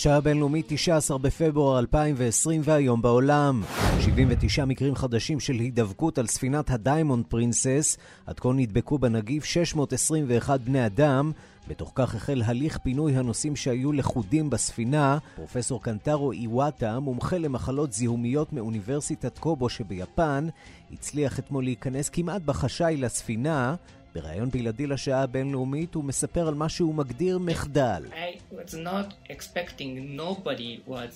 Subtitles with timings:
[0.00, 3.62] השעה הבינלאומית 19 בפברואר 2020 והיום בעולם.
[4.00, 7.96] 79 מקרים חדשים של הידבקות על ספינת הדיימונד פרינסס.
[8.26, 11.32] עד כה נדבקו בנגיף 621 בני אדם.
[11.68, 15.18] בתוך כך החל הליך פינוי הנוסעים שהיו לכודים בספינה.
[15.36, 20.48] פרופסור קנטרו איווטה, מומחה למחלות זיהומיות מאוניברסיטת קובו שביפן,
[20.92, 23.74] הצליח אתמול להיכנס כמעט בחשאי לספינה.
[24.14, 28.04] בריאיון בלעדי לשעה הבינלאומית הוא מספר על מה שהוא מגדיר מחדל.
[28.12, 31.10] I was not expecting nobody was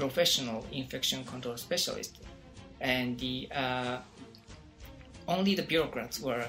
[0.00, 2.12] professional infection control specialist
[2.80, 3.98] and the uh,
[5.34, 6.44] only the bureaucrats were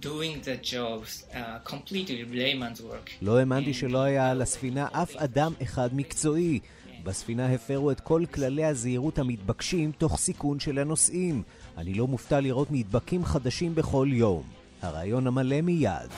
[0.00, 3.10] doing the jobs uh, completely layman's work.
[3.22, 6.60] לא האמנתי שלא היה על הספינה אף אדם אחד מקצועי.
[7.04, 11.42] בספינה הפרו את כל כללי הזהירות המתבקשים תוך סיכון של הנוסעים.
[11.78, 14.63] אני לא מופתע לראות נדבקים חדשים בכל יום.
[14.84, 16.10] הרעיון המלא מיד.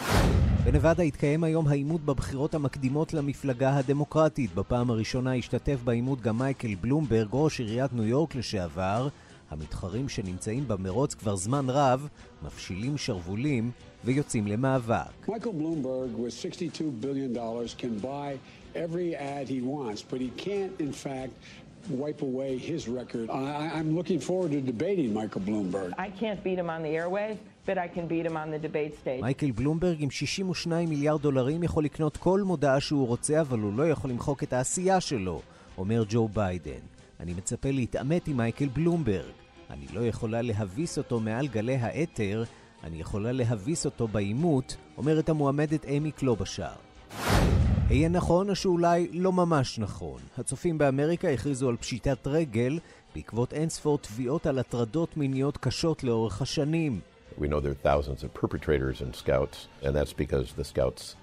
[0.64, 4.54] בנבדה התקיים היום העימות בבחירות המקדימות למפלגה הדמוקרטית.
[4.54, 9.08] בפעם הראשונה השתתף בעימות גם מייקל בלומברג, ראש עיריית ניו יורק לשעבר.
[9.50, 12.08] המתחרים שנמצאים במרוץ כבר זמן רב,
[12.42, 13.70] מפשילים שרוולים
[14.04, 15.28] ויוצאים למאבק.
[15.28, 18.38] Michael Bloomberg with 62 billion dollars can buy
[18.74, 21.32] every ad he wants, but he can't in fact
[21.90, 23.30] wipe away his record.
[23.30, 25.92] I, I'm looking forward to debating Michael Bloomberg.
[25.98, 27.38] I can't beat him on the airwaves,
[29.22, 33.88] מייקל בלומברג עם 62 מיליארד דולרים יכול לקנות כל מודעה שהוא רוצה, אבל הוא לא
[33.88, 35.40] יכול למחוק את העשייה שלו,
[35.78, 36.80] אומר ג'ו ביידן.
[37.20, 39.32] אני מצפה להתעמת עם מייקל בלומברג.
[39.70, 42.44] אני לא יכולה להביס אותו מעל גלי האתר,
[42.84, 46.76] אני יכולה להביס אותו בעימות, אומרת המועמדת אמי קלובשאר.
[47.88, 50.20] היה נכון או שאולי לא ממש נכון.
[50.38, 52.78] הצופים באמריקה הכריזו על פשיטת רגל
[53.14, 57.00] בעקבות אינספור תביעות על הטרדות מיניות קשות לאורך השנים.
[57.38, 61.16] We know there are thousands of perpetrators and scouts, and that's because the scouts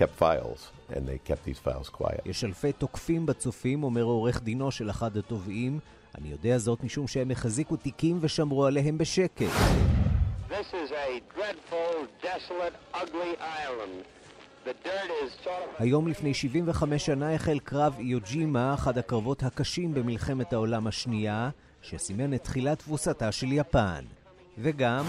[0.00, 0.60] kept files,
[0.94, 2.20] and they kept these files quiet.
[2.26, 5.78] יש אלפי תוקפים בצופים, אומר עורך דינו של אחד התובעים.
[6.18, 9.46] אני יודע זאת משום שהם החזיקו תיקים ושמרו עליהם בשקט.
[10.50, 14.06] This is a dreadful, desolate, ugly island.
[15.78, 21.50] היום לפני 75 שנה החל קרב איוג'ימה, אחד הקרבות הקשים במלחמת העולם השנייה,
[21.82, 24.04] שסימן את תחילת תבוסתה של יפן.
[24.58, 25.04] וגם...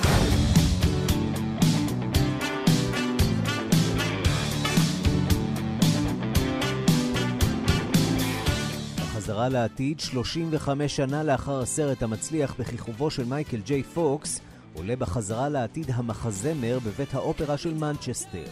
[8.97, 14.41] בחזרה לעתיד, 35 שנה לאחר הסרט המצליח בכיכובו של מייקל ג'יי פוקס,
[14.73, 18.47] עולה בחזרה לעתיד המחזמר בבית האופרה של מנצ'סטר.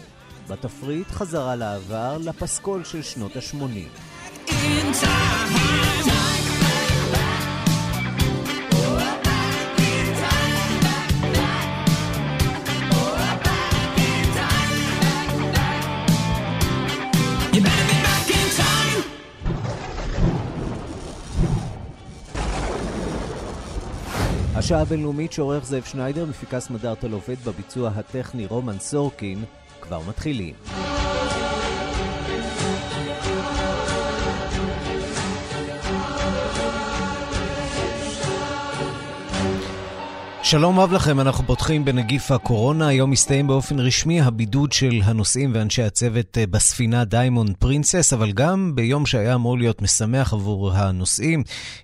[0.47, 3.99] בתפריט חזרה לעבר לפסקול של שנות ה-80.
[24.65, 29.43] השעה הבינלאומית שעורך זאב שניידר, מפיקה סמדר טל עובד בביצוע הטכני רומן סורקין,
[29.81, 30.84] כבר מתחילים.
[40.51, 42.87] שלום רב לכם, אנחנו פותחים בנגיף הקורונה.
[42.87, 48.57] היום מסתיים באופן רשמי הבידוד של הנוסעים ואנשי הצוות אה, בספינה דיימונד פרינסס, אבל גם
[48.75, 51.39] ביום שהיה אמור להיות משמח עבור הנוסעים,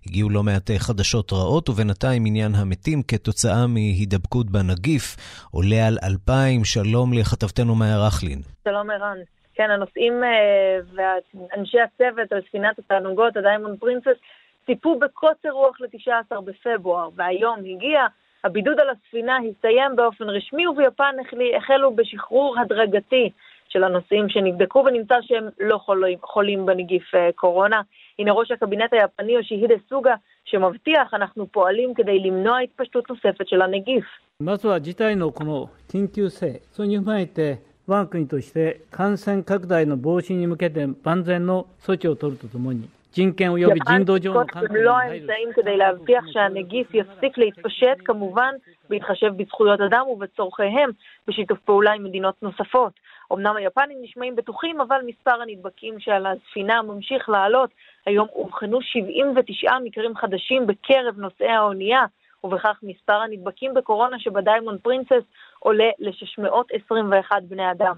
[0.05, 5.05] הגיעו לא מעט אה, חדשות רעות, ובינתיים מניין המתים כתוצאה מהידבקות בנגיף
[5.51, 6.61] עולה על אלפיים.
[6.73, 8.39] שלום לכתבתנו מאיה רכלין.
[8.67, 9.17] שלום ערן.
[9.55, 14.17] כן, הנוסעים אה, ואנשי הצוות על ספינת התענוגות, הדיימונד פרינסס,
[14.65, 18.01] ציפו בקוצר רוח ל-19 בפברואר, והיום הגיע
[18.44, 21.14] הבידוד על הספינה הסתיים באופן רשמי, וביפן
[21.56, 23.30] החלו בשחרור הדרגתי
[23.68, 27.80] של הנוסעים שנבדקו ונמצא שהם לא חולים, חולים בנגיף אה, קורונה.
[28.18, 34.04] הנה ראש הקבינט היפני יושיהידה סוגה שמבטיח אנחנו פועלים כדי למנוע התפשטות נוספת של הנגיף.
[34.38, 48.54] まずは事態のこの緊急性、それに踏まえて、我が国として感染拡大の防止に向けて万全の措置を取るとともに、 人権及び人道上の観点に לא 配慮 האמצעים כדי להבטיח שהנגיף יפסיק להתפשט, כמובן
[48.88, 50.90] בהתחשב בזכויות אדם ובצורכיהם,
[51.28, 52.92] בשיתוף פעולה עם מדינות נוספות.
[53.32, 57.70] אמנם היפנים נשמעים בטוחים, אבל מספר הנדבקים שעל הספינה ממשיך לעלות.
[58.06, 62.04] היום אובחנו 79 מקרים חדשים בקרב נוסעי האונייה,
[62.44, 65.24] ובכך מספר הנדבקים בקורונה שבדיימונד פרינסס
[65.60, 67.94] עולה ל-621 בני אדם.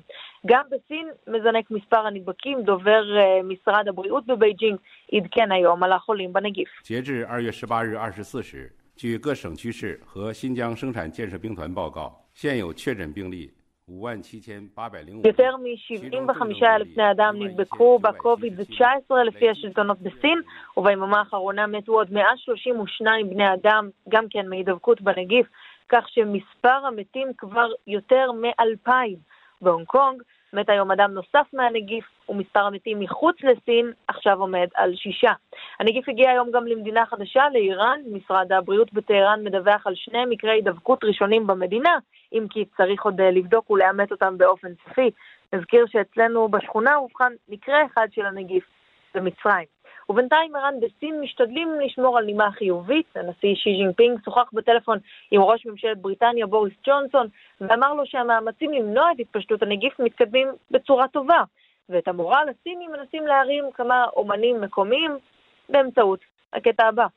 [0.46, 4.79] גם בסין מזנק מספר הנדבקים, דובר uh, משרד הבריאות בבייג'ינג
[5.12, 6.69] עדכן היום על החולים בנגיף.
[6.82, 13.50] 截至二月十八日二十四时，据各省区市和新疆生产建设兵团报告，现有确诊病例
[15.25, 20.40] יותר מ-75 אלף בני אדם נדבקו בקוביד-19 לפי השלטונות בסין,
[20.76, 25.46] וביממה האחרונה מתו עוד 132 בני אדם, גם כן מהידבקות בנגיף,
[25.94, 28.92] כך שמספר המתים כבר יותר מ-2,000.
[29.62, 30.22] בהונג קונג
[30.54, 35.31] מת היום אדם נוסף מהנגיף, ומספר המתים מחוץ לסין עכשיו עומד על שישה.
[35.80, 38.00] הנגיף הגיע היום גם למדינה חדשה, לאיראן.
[38.12, 41.98] משרד הבריאות בטהרן מדווח על שני מקרי הידבקות ראשונים במדינה,
[42.34, 45.12] אם כי צריך עוד אה, לבדוק ולאמת אותם באופן סופי.
[45.54, 48.63] נזכיר שאצלנו בשכונה אובחן מקרה אחד של הנגיף
[49.16, 49.82] במצרים.
[50.13, 53.06] ובינתיים ערן, בסין משתדלים לשמור על נימה חיובית.
[53.15, 54.98] הנשיא שי ג'ינפינג שוחח בטלפון
[55.31, 57.27] עם ראש ממשלת בריטניה בוריס ג'ונסון
[57.62, 61.44] ואמר לו שהמאמצים למנוע את התפשטות הנגיף מתקדמים בצורה טובה.
[61.89, 65.18] ואת המורל הסיני מנסים להרים כמה אומנים מקומיים
[65.69, 66.19] באמצעות
[66.54, 67.07] הקטע הבא.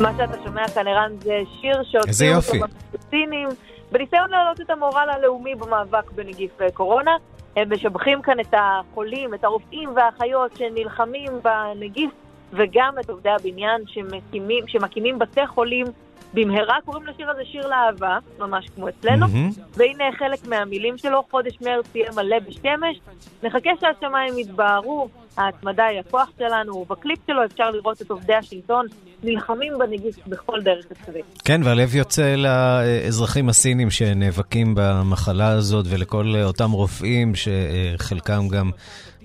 [0.00, 3.48] מה שאתה שומע כאן, ערן, זה שיר שהוציאו אותו בפלסטינים,
[3.92, 7.16] בניסיון להעלות את המורל הלאומי במאבק בנגיף אה, קורונה.
[7.56, 12.10] הם משבחים כאן את החולים, את הרופאים והאחיות שנלחמים בנגיף,
[12.52, 15.86] וגם את עובדי הבניין שמקימים, שמקימים בתי חולים
[16.34, 16.76] במהרה.
[16.84, 19.26] קוראים לשיר הזה שיר לאהבה, ממש כמו אצלנו.
[19.26, 19.60] Mm-hmm.
[19.76, 23.00] והנה חלק מהמילים שלו, חודש מרץ יהיה מלא בשמש.
[23.42, 28.86] נחכה שהשמיים יתבהרו, ההתמדה היא הכוח שלנו, ובקליפ שלו אפשר לראות את עובדי השלטון
[29.22, 31.24] נלחמים בנגיף בכל דרך אפשרית.
[31.44, 38.70] כן, והלב יוצא לאזרחים הסינים שנאבקים במחלה הזאת ולכל אותם רופאים שחלקם גם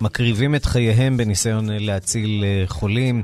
[0.02, 3.24] מקריבים את חייהם בניסיון להציל חולים.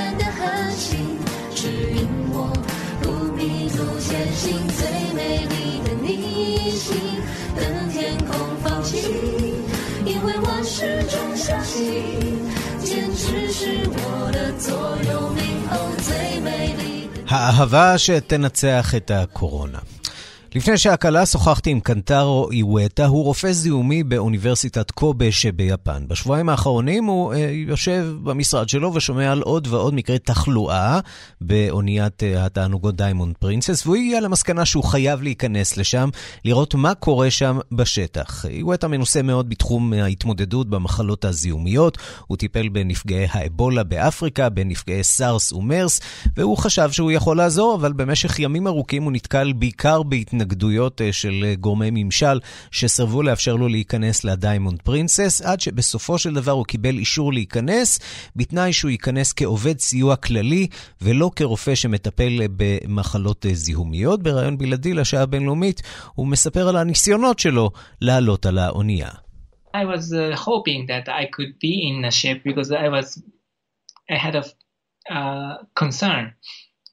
[4.10, 4.44] 前行，
[4.78, 4.80] 最
[5.14, 6.94] 美丽的逆行，
[7.56, 7.62] 等
[7.92, 8.30] 天空
[8.62, 8.94] 放晴，
[10.04, 11.74] 因为我始终相信，
[12.84, 14.74] 坚持是我的座
[15.10, 15.40] 右铭。
[15.70, 15.74] 哦，
[16.06, 17.16] 最美丽的。
[17.28, 19.80] האהבה שתנצח את הקורונה.
[20.55, 26.07] לפני שהקלה שוחחתי עם קנטרו איווטה, הוא רופא זיהומי באוניברסיטת קובה שביפן.
[26.07, 30.99] בשבועיים האחרונים הוא אה, יושב במשרד שלו ושומע על עוד ועוד מקרי תחלואה
[31.41, 36.09] באוניית אה, התענוגות דיימונד פרינסס, והוא הגיע למסקנה שהוא חייב להיכנס לשם,
[36.45, 38.45] לראות מה קורה שם בשטח.
[38.45, 45.99] איווטה מנוסה מאוד בתחום ההתמודדות במחלות הזיהומיות, הוא טיפל בנפגעי האבולה באפריקה, בנפגעי סארס ומרס,
[46.37, 50.40] והוא חשב שהוא יכול לעזור, אבל במשך ימים ארוכים הוא נתקל בעיקר בהתנגדות.
[50.41, 52.39] התנגדויות אה, של אה, גורמי ממשל
[52.71, 57.99] שסרבו לאפשר לו להיכנס לדיימונד פרינסס, עד שבסופו של דבר הוא קיבל אישור להיכנס,
[58.35, 60.67] בתנאי שהוא ייכנס כעובד סיוע כללי
[61.01, 64.23] ולא כרופא שמטפל אה, במחלות זיהומיות.
[64.23, 65.81] בריאיון בלעדי לשעה הבינלאומית
[66.13, 69.09] הוא מספר על הניסיונות שלו לעלות על האונייה.
[69.73, 73.07] I was uh, hoping that I could be in a ship because I was
[74.09, 74.43] I had a
[75.17, 76.33] uh, concern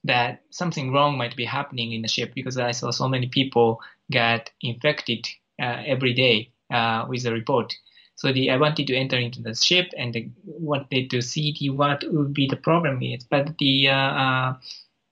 [0.09, 3.81] that something wrong might be happening in the ship because I saw so many people
[4.11, 5.29] get infected
[5.63, 7.75] uh, every day uh, with the report.
[8.17, 11.71] So the, I wanted to enter into the ship and the, wanted to see the,
[11.71, 13.25] what would be the problem is.
[13.25, 14.55] But the uh, uh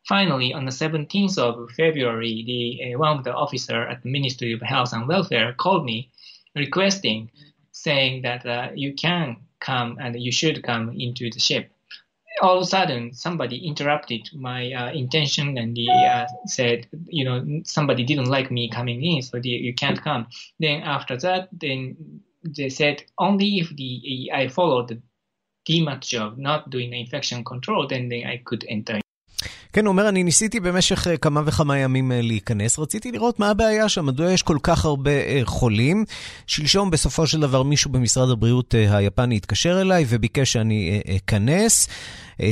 [0.09, 4.53] finally, on the 17th of February, the uh, one of the officer at the Ministry
[4.53, 6.11] of Health and Welfare called me
[6.55, 7.31] requesting,
[7.71, 11.71] saying that uh, you can come and you should come into the ship
[12.43, 17.63] all of a sudden somebody interrupted my uh, intention and they uh, said, you know,
[17.65, 20.27] somebody didn't like me coming in, so you can't come.
[20.61, 25.01] Then after that, then they said only if the I followed the
[25.69, 29.01] DMAT job, not doing the infection control, then, then I could enter.
[29.77, 33.51] כן, הוא אומר, אני ניסיתי במשך אה, כמה וכמה ימים אה, להיכנס, רציתי לראות מה
[33.51, 36.05] הבעיה שם, מדוע יש כל כך הרבה אה, חולים.
[36.47, 41.89] שלשום, בסופו של דבר, מישהו במשרד הבריאות היפני התקשר אליי וביקש שאני אכנס.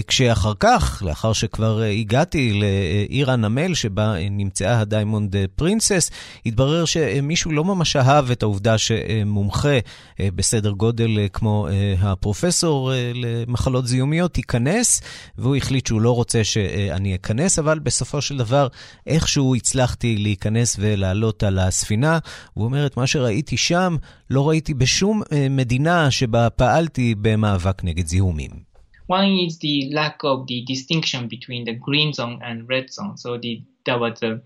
[0.07, 6.11] כשאחר כך, לאחר שכבר הגעתי לעיר הנמל שבה אה, נמצאה הדיימונד פרינסס,
[6.47, 9.78] התברר שמישהו לא ממש אהב את העובדה שמומחה
[10.21, 11.69] בסדר גודל כמו
[12.00, 15.02] הפרופסור למחלות זיהומיות ייכנס,
[15.38, 18.68] והוא החליט שהוא לא רוצה שאני אכנס, אבל בסופו של דבר
[19.06, 22.18] איכשהו הצלחתי להיכנס ולעלות על הספינה.
[22.54, 23.97] הוא אומר, את מה שראיתי שם,
[24.30, 28.75] לא ראיתי בשום מדינה שבה פעלתי במאבק נגד זיהומים.
[29.06, 33.18] One is the lack of the distinction between the green zone and red zone.
[33.18, 34.40] So the, there was a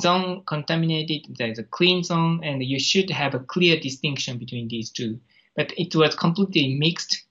[0.00, 4.90] zone contaminated, there's a clean zone, and you should have a clear distinction between these
[4.90, 5.18] two.
[5.56, 7.24] But it was completely mixed.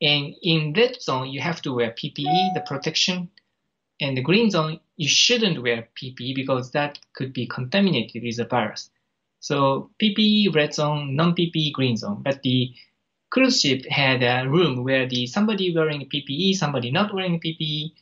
[0.00, 3.30] And in red zone, you have to wear PPE, the protection.
[4.00, 8.44] And the green zone, you shouldn't wear PPE because that could be contaminated with the
[8.44, 8.90] virus.
[9.40, 12.22] So PPE, red zone, non-PPE, green zone.
[12.22, 12.74] But the
[13.30, 17.92] cruise ship had a room where the somebody wearing PPE, somebody not wearing PPE,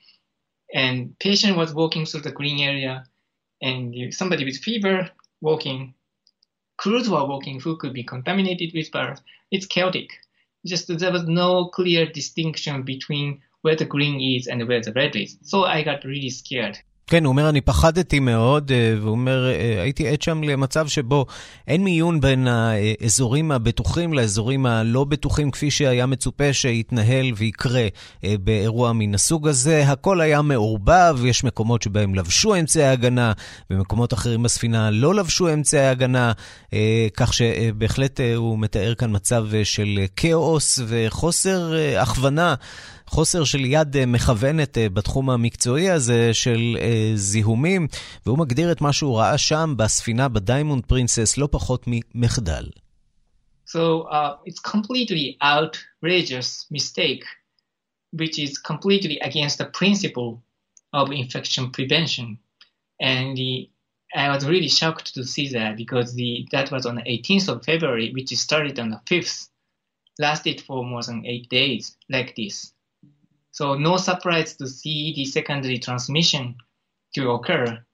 [0.75, 3.05] and patient was walking through the green area,
[3.63, 5.95] and somebody with fever walking,
[6.77, 9.21] crews were walking who could be contaminated with virus.
[9.51, 10.11] It's chaotic.
[10.67, 15.17] Just there was no clear distinction between where the green is and where the red
[15.17, 15.37] is.
[15.43, 16.79] So I got really scared.
[17.11, 21.26] כן, הוא אומר, אני פחדתי מאוד, אה, והוא אומר, אה, הייתי עד שם למצב שבו
[21.69, 27.87] אין מיון בין האזורים הבטוחים לאזורים הלא בטוחים, כפי שהיה מצופה שיתנהל ויקרה
[28.25, 29.85] אה, באירוע מן הסוג הזה.
[29.87, 33.33] הכל היה מעורבב, יש מקומות שבהם לבשו אמצעי הגנה,
[33.71, 36.33] ומקומות אחרים בספינה לא לבשו אמצעי הגנה,
[37.17, 42.55] כך שבהחלט הוא מתאר כאן מצב של כאוס וחוסר הכוונה.
[43.11, 47.87] חוסר של יד אה, מכוונת אה, בתחום המקצועי הזה של אה, זיהומים,
[48.26, 52.64] והוא מגדיר את מה שהוא ראה שם בספינה בדיימונד פרינסס לא פחות ממחדל.
[53.67, 57.25] So uh, it's completely outrageous mistake,
[58.21, 60.31] which is completely against the principle
[60.93, 62.29] of infection prevention.
[63.00, 63.52] And the,
[64.25, 67.64] I was really shocked to see that because the, that was on the 18th of
[67.64, 69.49] February, which started on the 5th,
[70.19, 72.57] lasted for more than eight days like this.
[73.52, 76.57] So no surprise to see the secondary transmission
[77.14, 77.85] to occur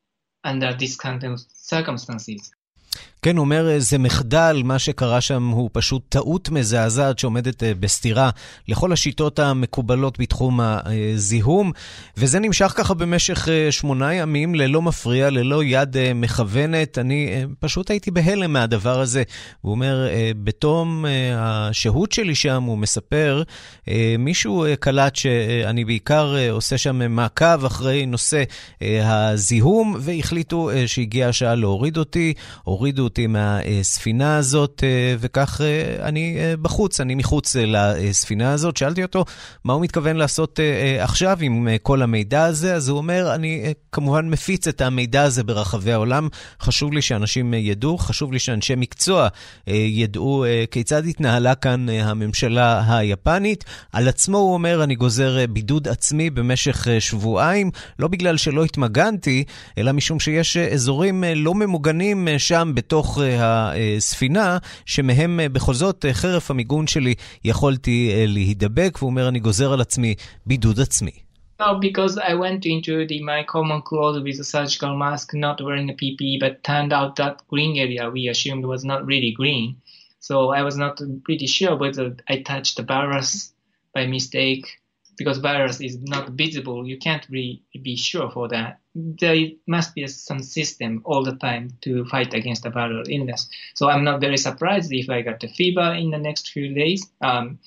[0.44, 2.52] under these kind of circumstances.
[3.22, 8.30] כן, הוא אומר, זה מחדל, מה שקרה שם הוא פשוט טעות מזעזעת שעומדת אה, בסתירה
[8.68, 11.72] לכל השיטות המקובלות בתחום הזיהום,
[12.16, 16.98] וזה נמשך ככה במשך אה, שמונה ימים, ללא מפריע, ללא יד אה, מכוונת.
[16.98, 19.22] אני פשוט הייתי בהלם מהדבר הזה.
[19.60, 20.08] הוא אומר,
[20.44, 21.04] בתום
[21.36, 23.42] השהות שלי שם, הוא מספר,
[24.18, 28.42] מישהו קלט שאני בעיקר עושה שם מעקב אחרי נושא
[29.02, 33.26] הזיהום, והחליטו שהגיעה השעה להוריד אותי, הורידו אותי.
[33.26, 38.76] מהספינה הזאת, אה, וכך אה, אני אה, בחוץ, אני מחוץ לספינה הזאת.
[38.76, 39.24] שאלתי אותו
[39.64, 40.60] מה הוא מתכוון לעשות
[41.00, 45.92] עכשיו עם כל המידע הזה, אז הוא אומר, אני כמובן מפיץ את המידע הזה ברחבי
[45.92, 46.28] העולם.
[46.60, 49.28] חשוב לי שאנשים ידעו, חשוב לי שאנשי מקצוע
[49.66, 53.64] ידעו כיצד התנהלה כאן הממשלה היפנית.
[53.92, 59.44] על עצמו הוא אומר, אני גוזר בידוד עצמי במשך שבועיים, לא בגלל שלא התמגנתי,
[59.78, 62.95] אלא משום שיש אזורים לא ממוגנים שם בתוך...
[62.96, 69.80] בתוך הספינה, שמהם בכל זאת, חרף המיגון שלי, יכולתי להידבק, והוא אומר, אני גוזר על
[69.80, 70.14] עצמי
[70.46, 71.10] בידוד עצמי.
[71.60, 75.88] No, because I went into the my common clothes with a surgical mask, not wearing
[75.90, 79.76] a PPE, but turned out that green area we assumed was not really green.
[80.28, 80.94] So I was not
[81.26, 83.30] pretty sure whether I touched the virus
[83.94, 84.66] by mistake
[85.16, 88.80] because virus is not visible, you can't really be sure for that.
[88.94, 93.48] There must be some system all the time to fight against the viral illness.
[93.74, 97.06] So I'm not very surprised if I got the fever in the next few days.
[97.20, 97.58] Um,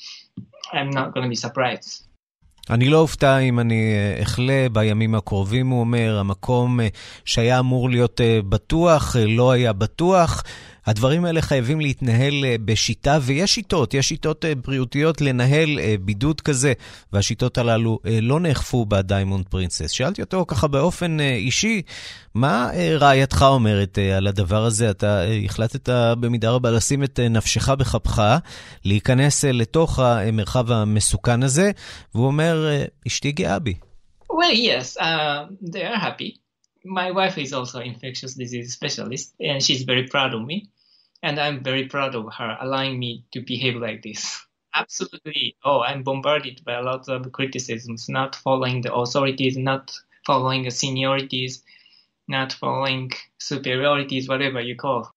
[0.71, 2.05] I'm not going to be surprised.
[2.69, 6.17] אני לא אופתע אם אני אחלה בימים הקרובים, הוא אומר.
[6.19, 6.79] המקום
[7.25, 10.43] שהיה אמור להיות בטוח, לא היה בטוח.
[10.89, 16.41] הדברים האלה חייבים להתנהל אה, בשיטה, ויש שיטות, יש שיטות אה, בריאותיות לנהל אה, בידוד
[16.41, 16.73] כזה,
[17.13, 19.91] והשיטות הללו לא נאכפו בדיימונד פרינסס.
[19.91, 21.81] שאלתי אותו ככה באופן אישי,
[22.35, 22.69] מה
[22.99, 24.89] רעייתך אומרת על הדבר הזה?
[24.89, 28.37] אתה החלטת במידה רבה לשים את נפשך בכפך,
[28.85, 31.71] להיכנס לתוך המרחב המסוכן הזה,
[32.15, 32.67] והוא אומר,
[33.07, 33.73] אשתי גאה בי.
[34.29, 36.31] Well, yes, uh, they are happy.
[36.85, 40.57] My wife is also infectious disease specialist, and she's very proud of me.
[41.23, 44.45] And I'm very proud of her allowing me to behave like this.
[44.75, 45.55] Absolutely.
[45.63, 49.91] Oh, I'm bombarded by a lot of criticisms, not following the authorities, not
[50.25, 51.63] following the seniorities,
[52.27, 55.13] not following superiorities, whatever you call.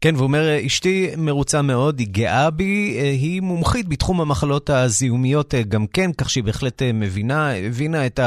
[0.00, 5.54] כן, והוא אומר, אשתי מרוצה מאוד, היא גאה בי, אה, היא מומחית בתחום המחלות הזיהומיות
[5.54, 8.20] אה, גם כן, כך שהיא בהחלט אה, מבינה, הבינה את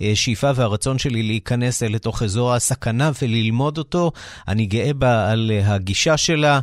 [0.00, 4.12] השאיפה והרצון שלי להיכנס לתוך אזור הסכנה וללמוד אותו.
[4.48, 6.60] אני גאה בה על הגישה שלה.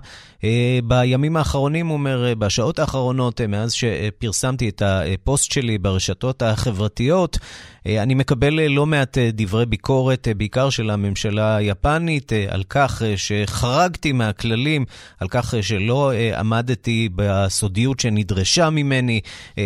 [0.84, 7.38] בימים האחרונים, הוא אומר, בשעות האחרונות, מאז שפרסמתי את הפוסט שלי ברשתות החברתיות,
[7.86, 14.86] אני מקבל לא מעט דברי ביקורת, בעיקר של הממשלה היפנית, על כך שחרגתי מהכללים,
[15.20, 19.22] על כך שלא עמדתי בסודיות שנדרשה ממני,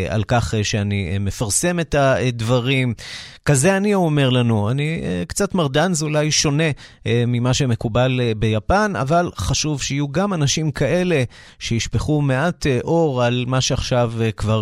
[0.10, 2.94] על כך שאני מפרסם את הדברים.
[3.46, 4.70] כזה אני אומר לנו.
[4.72, 6.64] אני קצת מרדן, זה אולי שונה
[7.08, 11.24] ממה שמקובל ביפן, אבל חשוב שיהיו גם אנשים כאלה
[11.60, 14.62] שישפכו מעט אור על מה שעכשיו כבר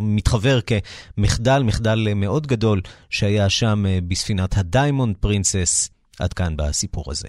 [0.00, 5.90] מתברר כמחדל, מחדל מאוד גדול שהיה שם בספינת הדיימונד פרינסס.
[6.20, 7.28] עד כאן בסיפור הזה.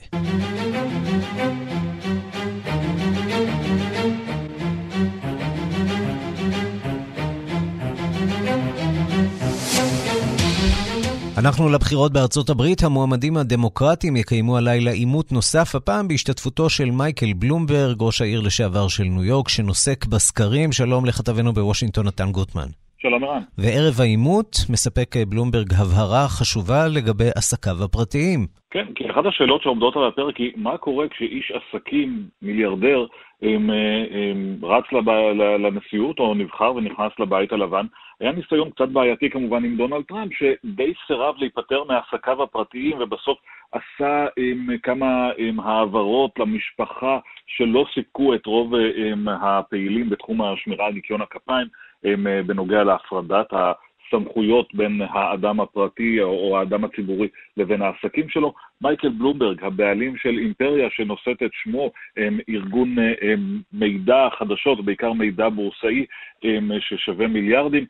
[11.42, 17.98] אנחנו לבחירות בארצות הברית, המועמדים הדמוקרטיים יקיימו הלילה עימות נוסף, הפעם בהשתתפותו של מייקל בלומברג,
[18.02, 20.72] ראש העיר לשעבר של ניו יורק, שנוסק בסקרים.
[20.72, 22.70] שלום לכתבנו בוושינגטון, נתן גוטמן.
[23.02, 23.44] שלום ערן.
[23.58, 28.40] וערב העימות מספק בלומברג הבהרה חשובה לגבי עסקיו הפרטיים.
[28.72, 33.06] כן, כי אחת השאלות שעומדות על הפרק היא, מה קורה כשאיש עסקים, מיליארדר,
[33.42, 33.70] הם,
[34.12, 35.10] הם, רץ לב,
[35.66, 37.86] לנשיאות או נבחר ונכנס לבית הלבן?
[38.20, 43.40] היה ניסיון קצת בעייתי כמובן עם דונלד טראמפ, שדי סירב להיפטר מעסקיו הפרטיים ובסוף
[43.72, 50.94] עשה עם, כמה עם, העברות למשפחה שלא סיפקו את רוב עם, הפעילים בתחום השמירה על
[50.94, 51.68] ניקיון הכפיים
[52.04, 58.54] עם, בנוגע להפרדת הסמכויות בין האדם הפרטי או האדם הציבורי לבין העסקים שלו.
[58.82, 61.92] מייקל בלומברג, הבעלים של אימפריה שנושאת את שמו,
[62.50, 62.96] ארגון
[63.74, 66.06] מידע חדשות, בעיקר מידע בורסאי
[66.80, 67.86] ששווה מיליארדים,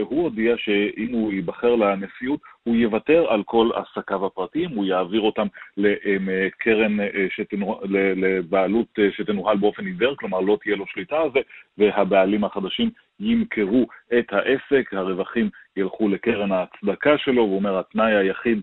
[0.00, 5.46] הוא הודיע שאם הוא ייבחר לנשיאות, הוא יוותר על כל עסקיו הפרטיים, הוא יעביר אותם
[5.76, 6.96] לקרן,
[7.28, 7.76] שתנוה...
[8.16, 11.40] לבעלות שתנוהל באופן עיוור, כלומר לא תהיה לו שליטה על זה,
[11.78, 12.90] והבעלים החדשים
[13.20, 13.86] ימכרו
[14.18, 18.60] את העסק, הרווחים ילכו לקרן ההצדקה שלו, הוא אומר התנאי היחיד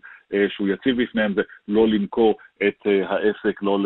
[0.49, 2.37] שהוא יציב בפניהם זה לא למכור
[2.67, 3.79] את העסק לא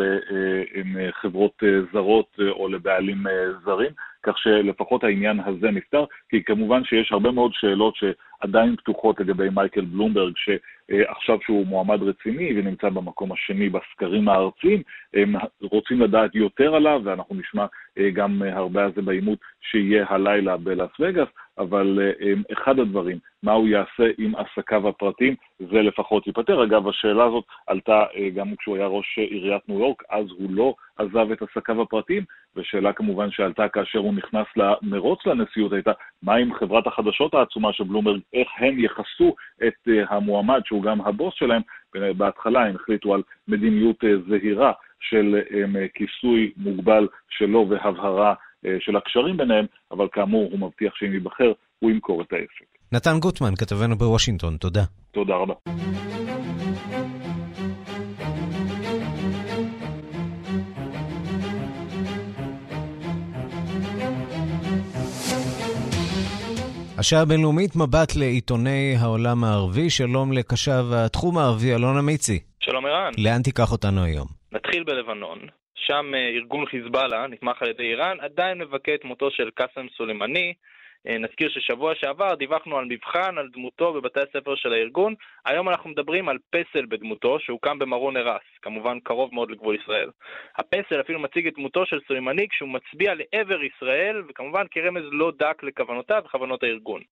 [0.94, 3.24] לחברות זרות או לבעלים
[3.64, 3.90] זרים,
[4.22, 9.84] כך שלפחות העניין הזה נפתר, כי כמובן שיש הרבה מאוד שאלות שעדיין פתוחות לגבי מייקל
[9.84, 14.82] בלומברג, שעכשיו שהוא מועמד רציני ונמצא במקום השני בסקרים הארציים,
[15.14, 17.66] הם רוצים לדעת יותר עליו, ואנחנו נשמע
[18.12, 21.28] גם הרבה על זה בעימות שיהיה הלילה בלאס וגאס,
[21.58, 21.98] אבל
[22.52, 26.64] אחד הדברים, מה הוא יעשה עם עסקיו הפרטיים, זה לפחות ייפתר.
[26.64, 28.04] אגב, השאלה הזאת עלתה
[28.34, 32.24] גם כשהוא היה ראש עיריית ניו יורק, אז הוא לא עזב את עסקיו הפרטיים,
[32.56, 37.84] ושאלה כמובן שעלתה כאשר הוא נכנס למרוץ לנשיאות הייתה, מה עם חברת החדשות העצומה של
[37.84, 39.34] בלומברג, איך הם יכסו
[39.66, 41.62] את המועמד שהוא גם הבוס שלהם,
[42.16, 44.72] בהתחלה הם החליטו על מדיניות זהירה
[45.10, 45.34] של
[45.94, 48.34] כיסוי מוגבל שלו והבהרה
[48.80, 52.64] של הקשרים ביניהם, אבל כאמור הוא מבטיח שאם ייבחר הוא ימכור את העסק.
[52.92, 54.82] נתן גוטמן, כתבנו בוושינגטון, תודה.
[55.12, 55.54] תודה רבה.
[66.98, 69.90] השעה הבינלאומית, מבט לעיתוני העולם הערבי.
[69.90, 72.38] שלום לקשב התחום הערבי, אלון אמיצי.
[72.60, 73.12] שלום ערן.
[73.18, 74.26] לאן תיקח אותנו היום?
[74.74, 75.38] נתחיל בלבנון.
[75.74, 80.54] שם ארגון חיזבאללה, נתמך על ידי איראן, עדיין מבכה את מותו של קאסם סולימני.
[81.06, 85.14] נזכיר ששבוע שעבר דיווחנו על מבחן על דמותו בבתי הספר של הארגון.
[85.44, 90.10] היום אנחנו מדברים על פסל בדמותו שהוקם במרון ארס, כמובן קרוב מאוד לגבול ישראל.
[90.58, 95.62] הפסל אפילו מציג את דמותו של סולימני כשהוא מצביע לעבר ישראל, וכמובן כרמז לא דק
[95.62, 97.02] לכוונותיו וכוונות הארגון.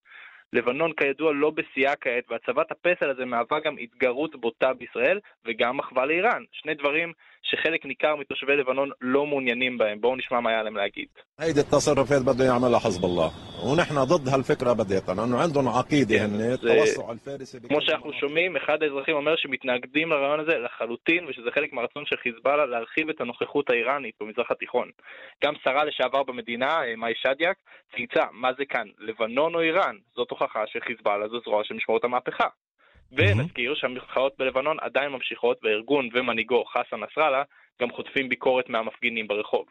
[0.53, 6.07] לבנון כידוע לא בשיאה כעת, והצבת הפסל הזה מהווה גם התגרות בוטה בישראל וגם מחווה
[6.07, 6.45] לאיראן.
[6.53, 7.13] שני דברים
[7.50, 10.02] שחלק ניכר מתושבי לבנון לא מעוניינים בהם.
[10.02, 11.08] בואו נשמע מה היה להם להגיד.
[11.40, 13.32] هيدي التصرفات بده يعملها حزب الله
[13.66, 19.16] ونحن ضد هالفكره بديتا لانه عندهم عقيده هن التوسع الفارسي כמו שאנחנו שומעים, אחד האזרחים
[19.16, 24.52] אומר שמתנגדים לרעיון הזה לחלוטין ושזה חלק מהרצון של חיזבאללה להרחיב את הנוכחות האיראנית במזרח
[24.52, 24.90] התיכון.
[25.44, 27.58] גם שרה לשעבר במדינה, מאי שדיאק,
[27.96, 29.96] צייצה, מה זה כאן, לבנון או איראן?
[30.16, 32.48] זאת הוכחה שחיזבאללה זו זרוע של משמעות המהפכה.
[33.13, 37.43] ונזכיר שהמלחמות בלבנון עדיין ממשיכות, והארגון ומנהיגו חסן נסראללה
[37.83, 39.67] גם חוטפים ביקורת מהמפגינים ברחוב.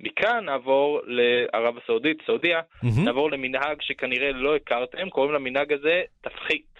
[0.00, 3.04] מכאן נעבור לערב הסעודית, סעודיה, mm-hmm.
[3.04, 6.76] נעבור למנהג שכנראה לא הכרתם, קוראים למנהג הזה תפחית.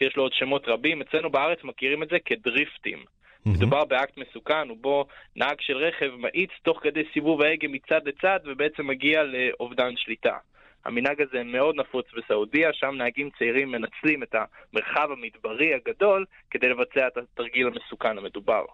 [0.00, 1.00] יש לו עוד שמות רבים.
[1.00, 3.04] אצלנו בארץ מכירים את זה כדריפטים.
[3.46, 8.86] מדובר באקט מסוכן, ובו נהג של רכב מאיץ תוך כדי סיבוב ההגה מצד לצד ובעצם
[8.86, 10.36] מגיע לאובדן שליטה.
[10.84, 17.06] המנהג הזה מאוד נפוץ בסעודיה, שם נהגים צעירים מנצלים את המרחב המדברי הגדול כדי לבצע
[17.06, 18.64] את התרגיל המסוכן המדובר.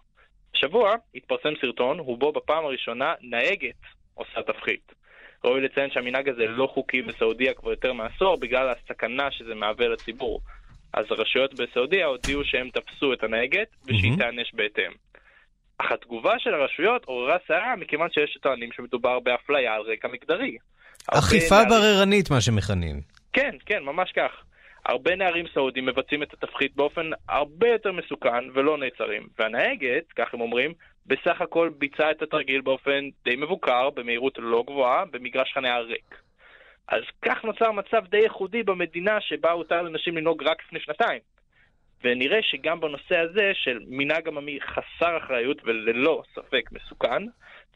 [0.54, 3.80] השבוע התפרסם סרטון, ובו בפעם הראשונה נהגת
[4.14, 4.92] עושה תפחית.
[5.44, 10.40] ראוי לציין שהמנהג הזה לא חוקי בסעודיה כבר יותר מעשור בגלל הסכנה שזה מהווה לציבור.
[10.92, 14.92] אז הרשויות בסעודיה הודיעו שהם תפסו את הנהגת ושהיא תיענש בהתאם.
[15.78, 20.56] אך התגובה של הרשויות עוררה סערה מכיוון שיש שטוענים שמדובר באפליה על רקע מגדרי.
[21.10, 23.00] אכיפה נערים- בררנית, מה שמכנים.
[23.32, 24.30] כן, כן, ממש כך.
[24.86, 29.26] הרבה נערים סעודים מבצעים את התפחית באופן הרבה יותר מסוכן ולא נעצרים.
[29.38, 30.72] והנהגת, כך הם אומרים,
[31.06, 36.14] בסך הכל ביצעה את התרגיל באופן די מבוקר, במהירות לא גבוהה, במגרש חניה ריק.
[36.88, 41.20] אז כך נוצר מצב די ייחודי במדינה שבה הותר לנשים לנהוג רק לפני שנתיים.
[42.04, 47.22] ונראה שגם בנושא הזה של מנהג עממי חסר אחריות וללא ספק מסוכן,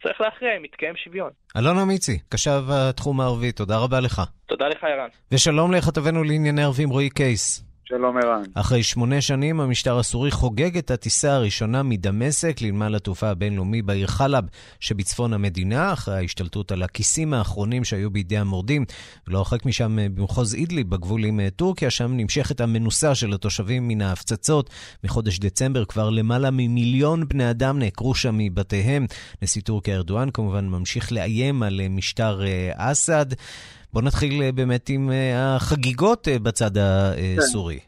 [0.03, 1.31] צריך להכריע אם יתקיים שוויון.
[1.57, 4.23] אלון אמיצי, קשב התחום הערבי, תודה רבה לך.
[4.47, 5.09] תודה לך, ערן.
[5.33, 7.70] ושלום לכתבנו לענייני ערבים רועי קייס.
[7.91, 8.43] שלום ערן.
[8.55, 14.45] אחרי שמונה שנים המשטר הסורי חוגג את הטיסה הראשונה מדמשק לנמל התעופה הבינלאומי בעיר חלב
[14.81, 18.85] שבצפון המדינה, אחרי ההשתלטות על הכיסים האחרונים שהיו בידי המורדים.
[19.27, 23.89] ולא הרחק משם אה, במחוז אידליב בגבול עם אה, טורקיה, שם נמשכת המנוסה של התושבים
[23.89, 24.71] מן ההפצצות.
[25.05, 29.07] מחודש דצמבר כבר למעלה ממיליון בני אדם נעקרו שם מבתיהם.
[29.43, 32.41] נשיא טורקיה ארדואן כמובן ממשיך לאיים על אה, משטר
[32.75, 33.27] אסד.
[33.93, 36.71] בואו נתחיל אה, באמת עם אה, החגיגות אה, בצד
[37.39, 37.79] הסורי.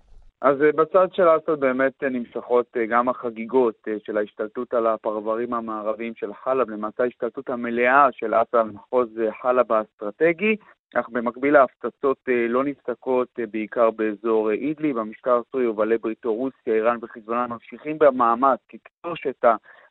[0.42, 3.74] אז אה, בצד של אסד באמת נמשכות גם החגיגות
[4.06, 9.08] של ההשתלטות על הפרברים המערביים של חלב, למעשה ההשתלטות המלאה של אסד על מחוז
[9.42, 10.56] חלב האסטרטגי,
[10.94, 17.46] אך במקביל ההפצצות לא נפסקות בעיקר באזור אידליב, המשטר הסורי ובעלי בריתו רוסיה, איראן וחיזבאללה
[17.46, 19.44] ממשיכים במאמץ לכבוש את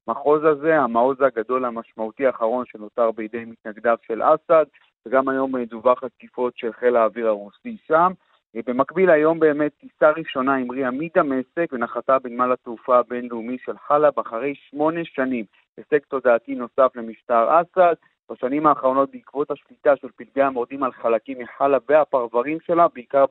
[0.07, 4.65] המחוז הזה, המעוז הגדול המשמעותי האחרון שנותר בידי מתנגדיו של אסד,
[5.05, 8.11] וגם היום אה, דווח על תקיפות של חיל האוויר הרוסי שם.
[8.55, 14.55] אה, במקביל היום באמת טיסה ראשונה המריאה מדמשק ונחתה בנמל התעופה הבינלאומי של חלב אחרי
[14.69, 15.45] שמונה שנים.
[15.77, 17.93] הישג תודעתי נוסף למשטר אסד.
[18.31, 23.25] בשנים האחרונות בעקבות השליטה של פלגי המורדים על חלקים מחלב והפרברים שלה, בעיקר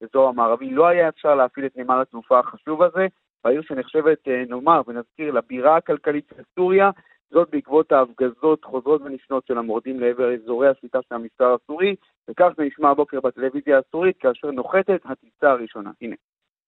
[0.00, 3.06] באזור המערבי, לא היה אפשר להפעיל את נמל התעופה החשוב הזה,
[3.44, 6.90] בעיר שנחשבת, אה, נאמר ונזכיר, לבירה הכלכלית של סוריה,
[7.31, 11.95] זאת בעקבות ההפגזות חוזרות ונשנות של המורדים לעבר אזורי השליטה של המשטר הסורי,
[12.29, 15.91] וכך זה נשמע הבוקר בטלוויזיה הסורית כאשר נוחתת הטיסה הראשונה.
[16.01, 16.15] הנה.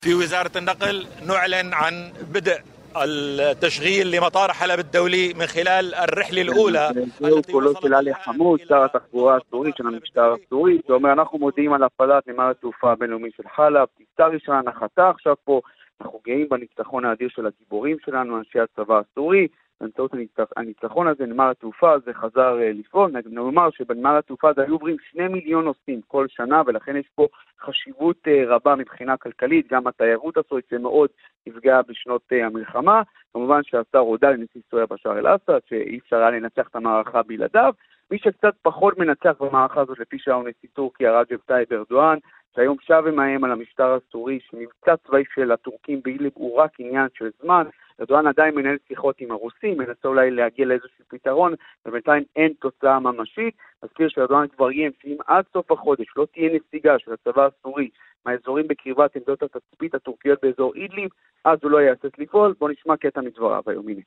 [0.04, 1.94] في وزارة النقل نعلن عن
[2.34, 2.60] بدء
[2.98, 9.38] التشغيل لمطار حلب الدولي من خلال الرحلة الأولى זהו קולו של עלי חמוד, שר התחבורה
[9.38, 14.28] הסורי של המשטר הסורי, שאומר אנחנו מודיעים על הפעלת נמל התעופה הבינלאומי של חלב, טיסה
[14.28, 15.62] ראשונה נחתה עכשיו פה,
[16.02, 19.48] אנחנו גאים בניצחון האדיר של הגיבורים שלנו, אנשי הצבא הסורי,
[19.81, 24.73] באמצעות הניצח- הניצחון הזה נמל התעופה הזה חזר אה, לפעול, נאמר שבנמל התעופה הזה היו
[24.73, 27.27] עוברים שני מיליון נוסעים כל שנה ולכן יש פה
[27.61, 31.11] חשיבות אה, רבה מבחינה כלכלית, גם התיירות הסורית שמאוד
[31.47, 36.69] נפגעה בשנות אה, המלחמה, כמובן שהשר הודה לנשיא סוריה בשאר אל-אסד שאי אפשר היה לנצח
[36.69, 37.73] את המערכה בלעדיו,
[38.11, 42.19] מי שקצת פחות מנצח במערכה הזאת לפי שעה נשיא טורקיה רג'ב טייב ארדואן,
[42.55, 47.31] שהיום שב ומאיים על המשטר הסורי שמבצע צבאי של הטורקים באידליב הוא רק עניין של
[47.43, 47.65] זמן,
[48.01, 51.55] ארדואן עדיין מנהל שיחות עם הרוסים, מנסה אולי להגיע לאיזשהו פתרון,
[51.87, 53.55] ובינתיים אין תוצאה ממשית.
[53.83, 57.89] אזכיר שארדואן כבר איים שאם עד סוף החודש לא תהיה נסיגה של הצבא הסורי
[58.27, 61.11] מהאזורים בקרבת עמדות התצפית הטורקיות באזור אידליב,
[61.45, 62.55] אז הוא לא יהסס לפעול.
[62.59, 64.03] בואו נשמע קטע מדבריו היום, הנה.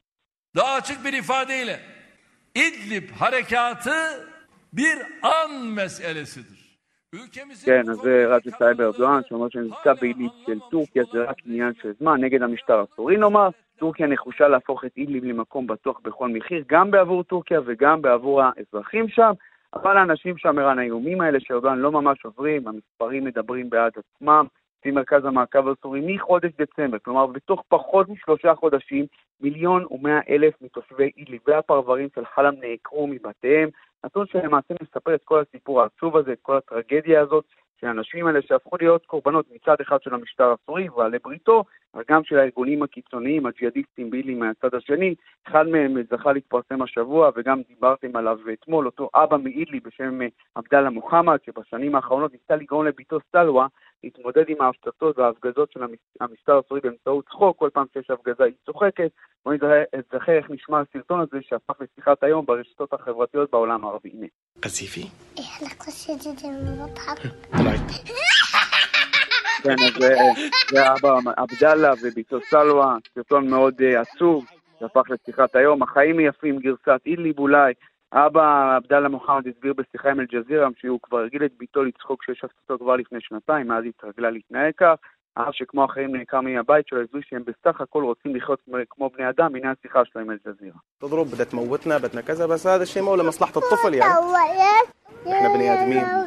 [0.57, 1.79] Daha açık bir ifadeyle
[2.55, 3.97] İdlib harekatı
[4.73, 6.61] bir an meselesidir.
[7.65, 11.91] כן, אז זה רג'ב טייב ארדואן, שאומר שמבצע באידליב של טורקיה זה רק עניין של
[11.99, 13.49] זמן, נגד המשטר הסורי נאמר.
[13.81, 19.09] טורקיה נחושה להפוך את אידליב למקום בטוח בכל מחיר, גם בעבור טורקיה וגם בעבור האזרחים
[19.09, 19.31] שם.
[19.73, 24.45] אבל האנשים שם, ערן, האיומים האלה של ארדואן לא ממש עוברים, המספרים מדברים בעד עצמם.
[24.79, 29.05] לפי מרכז המעקב הסורי מחודש דצמבר, כלומר בתוך פחות משלושה חודשים,
[29.41, 33.69] מיליון ומאה אלף מתושבי אידליב והפרברים של חלם נעקרו מבתיהם,
[34.05, 37.45] נתון שלמעשה מספר את כל הסיפור העצוב הזה, את כל הטרגדיה הזאת,
[37.81, 41.63] של האנשים האלה שהפכו להיות קורבנות מצד אחד של המשטר הסורי ועלי בריתו,
[41.93, 45.15] אבל גם של הארגונים הקיצוניים, הג'יהאדיסטים בילי מהצד השני.
[45.47, 50.89] אחד מהם זכה להתפרסם השבוע, וגם דיברתם עליו אתמול, אותו אבא מאידלי בשם אה, עבדאללה
[50.89, 53.67] מוחמד, שבשנים האחרונות ניסה לגרום לביתו סלווה
[54.03, 55.79] להתמודד עם ההפצצות וההפגזות של
[56.19, 59.11] המשטר הסורי באמצעות צחוק, כל פעם שיש הפגזה היא צוחקת.
[59.45, 64.09] בואו נזכר איך נשמע הסרטון הזה שהפך לשיחת היום ברשתות החברתיות בעולם הערבי.
[64.09, 64.27] הנה.
[64.61, 65.07] עזיבי.
[69.63, 70.17] כן, אז אה,
[70.71, 74.45] זה אבא עבדאללה וביתו סלווה, סרטון מאוד אה, עצוב,
[74.79, 75.83] שהפך לשיחת היום.
[75.83, 77.73] החיים יפים, גרסת אילי בולאי.
[78.13, 82.77] אבא עבדאללה מוחמד הסביר בשיחה עם אל-ג'זירה שהוא כבר הרגיל את ביתו לצחוק שיש הפצתו
[82.77, 84.95] כבר לפני שנתיים, מאז היא התרגלה להתנהג כך.
[85.33, 89.55] אף שכמו אחרים נעקר מהבית שלו, הזוי שהם בסך הכל רוצים לחיות כמו בני אדם,
[89.55, 90.77] הנה השיחה שלו עם אל-ג'זירה.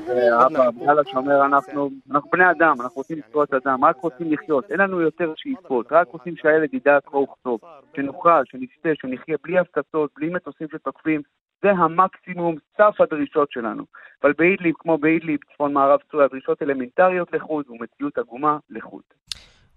[0.09, 1.91] אה, אבא, יאללה שאומר, אנחנו
[2.33, 6.37] בני אדם, אנחנו רוצים לזכויות אדם, רק רוצים לחיות, אין לנו יותר שאיפות, רק רוצים
[6.37, 7.61] שהילד ידע קרוא וכתוב,
[7.97, 11.23] שנוכל, שנשתה, שנחיה בלי הפצצות, בלי מטוסים שתוקפים,
[11.63, 13.85] זה המקסימום, סף הדרישות שלנו.
[14.23, 19.03] אבל באידליב, כמו באידליב, צפון מערב סוריה, דרישות אלמנטריות לחוד ומציאות עגומה לחוד.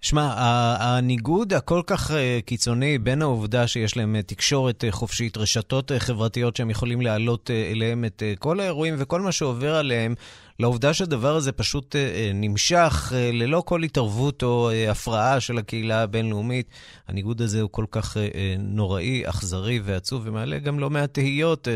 [0.01, 0.33] שמע,
[0.79, 6.55] הניגוד הכל כך אה, קיצוני בין העובדה שיש להם אה, תקשורת אה, חופשית, רשתות חברתיות
[6.55, 10.15] שהם יכולים להעלות אליהם את כל האירועים וכל מה שעובר עליהם,
[10.59, 16.03] לעובדה שהדבר הזה פשוט אה, אה, נמשך אה, ללא כל התערבות או הפרעה של הקהילה
[16.03, 16.67] הבינלאומית.
[17.07, 18.17] הניגוד הזה הוא כל כך
[18.59, 21.67] נוראי, אכזרי ועצוב, ומעלה גם לא מעט תהיות.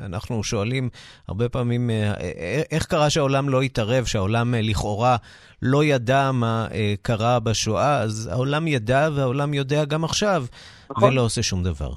[0.00, 0.88] אנחנו שואלים
[1.28, 1.90] הרבה פעמים,
[2.70, 5.16] איך קרה שהעולם לא התערב, שהעולם לכאורה
[5.62, 6.66] לא ידע מה
[7.02, 10.44] קרה בשואה, אז העולם ידע והעולם יודע גם עכשיו,
[10.90, 11.12] נכון.
[11.12, 11.90] ולא עושה שום דבר.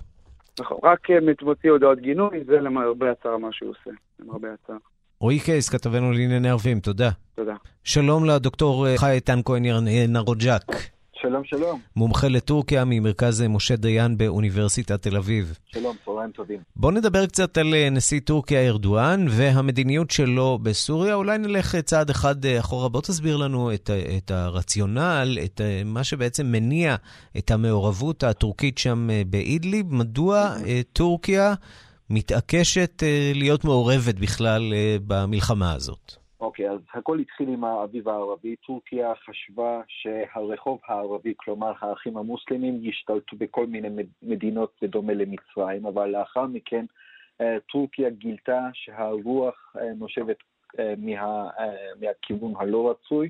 [0.59, 1.07] נכון, רק
[1.41, 4.77] מוציא הודעות גינוי, זה למרבה הצער מה שהוא עושה, למרבה הצער.
[5.25, 7.09] רועי קייס, כתבנו לענייני ערבים, תודה.
[7.35, 7.53] תודה.
[7.83, 10.61] שלום לדוקטור אה, חי איתן כהן יר- נרוג'ק,
[11.21, 11.79] שלום, שלום.
[11.95, 15.57] מומחה לטורקיה ממרכז אה, משה דיין באוניברסיטת תל אביב.
[15.65, 16.59] שלום, צהריים טובים.
[16.75, 21.13] בואו נדבר קצת על אה, נשיא טורקיה ארדואן והמדיניות שלו בסוריה.
[21.15, 22.89] אולי נלך אה, צעד אחד אה, אחורה.
[22.89, 26.95] בוא תסביר לנו את, את הרציונל, את אה, מה שבעצם מניע
[27.37, 29.93] את המעורבות הטורקית שם אה, באידליב.
[29.93, 31.53] מדוע אה, טורקיה
[32.09, 36.11] מתעקשת אה, להיות מעורבת בכלל אה, במלחמה הזאת?
[36.39, 38.55] אוקיי, אז הכל התחיל עם האביב הערבי.
[38.55, 46.09] טורקיה חשבה שהרחוב הערבי, כלומר האחים המוסלמים, ישתלטו בכל מיני מד- מדינות בדומה למצרים, אבל
[46.09, 46.85] לאחר מכן
[47.41, 50.37] אה, טורקיה גילתה שהרוח נושבת
[50.97, 51.49] מה,
[52.01, 53.29] מהכיוון הלא רצוי.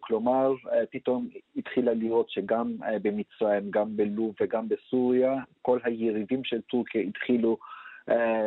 [0.00, 0.52] כלומר,
[0.90, 7.56] פתאום התחילה לראות שגם במצרים, גם בלוב וגם בסוריה, כל היריבים של טורקיה התחילו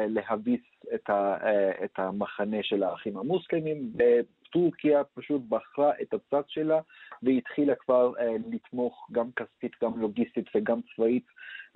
[0.07, 0.61] להביס
[0.95, 6.79] את, ה, אה, את המחנה של האחים המוסלמים, וטורקיה פשוט בחרה את הצד שלה
[7.23, 11.25] והתחילה כבר אה, לתמוך גם כספית, גם לוגיסטית וגם צבאית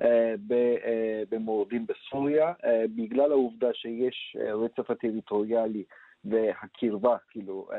[0.02, 5.84] אה, אה, במורדים בסוריה, אה, בגלל העובדה שיש אה, רצף הטריטוריאלי
[6.26, 7.78] והקרבה, כאילו, אה,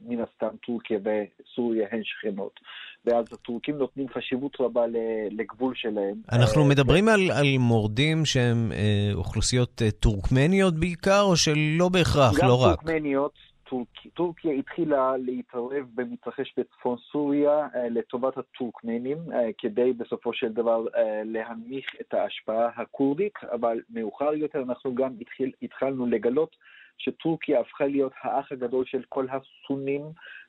[0.00, 2.60] מן הסתם טורקיה וסוריה הן שכנות,
[3.04, 4.84] ואז הטורקים נותנים חשיבות רבה
[5.30, 6.14] לגבול שלהם.
[6.32, 12.48] אנחנו אה, מדברים על, על מורדים שהם אה, אוכלוסיות טורקמניות בעיקר, או שלא בהכרח, גם
[12.48, 12.80] לא רק?
[12.80, 13.32] טורקמניות,
[13.68, 19.18] טורק, טורקיה התחילה להתערב במתרחש בצפון סוריה לטובת הטורקמנים,
[19.58, 20.84] כדי בסופו של דבר
[21.24, 26.56] להנמיך את ההשפעה הכורדית, אבל מאוחר יותר אנחנו גם התחיל, התחלנו לגלות
[26.98, 30.02] שטורקיה הפכה להיות האח הגדול של כל הסונים,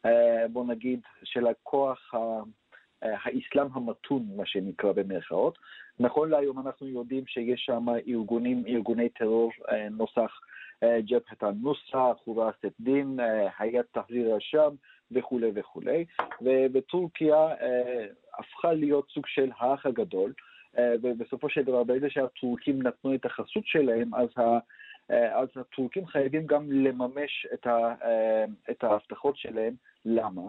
[0.06, 2.18] אה, בוא נגיד, של הכוח ה...
[3.04, 5.58] אה, האסלאם המתון, מה שנקרא במרכאות.
[6.00, 10.40] נכון להיום אנחנו יודעים שיש שם ארגונים, ארגוני טרור אה, נוסח
[10.84, 14.76] ג'בהת א-נוסרה, חורס א-דין, אה, היד תחריר א-שם
[15.12, 16.06] וכולי וכולי.
[16.74, 17.48] וטורקיה
[18.40, 20.34] הפכה להיות סוג של האח הגדול,
[21.02, 24.58] ובסופו של דבר, ברגע שהטורקים נתנו את החסות שלהם, אז ה...
[25.10, 29.74] אז הטורקים חייבים גם לממש את, ה, אה, את ההבטחות שלהם.
[30.06, 30.42] למה?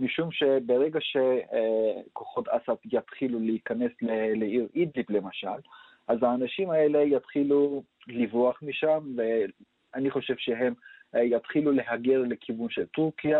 [0.00, 3.92] משום שברגע שכוחות אסד יתחילו להיכנס
[4.36, 5.58] לעיר אידליב למשל,
[6.08, 10.74] אז האנשים האלה יתחילו לברוח משם, ואני חושב שהם
[11.14, 13.38] אה, יתחילו להגר לכיוון של טורקיה.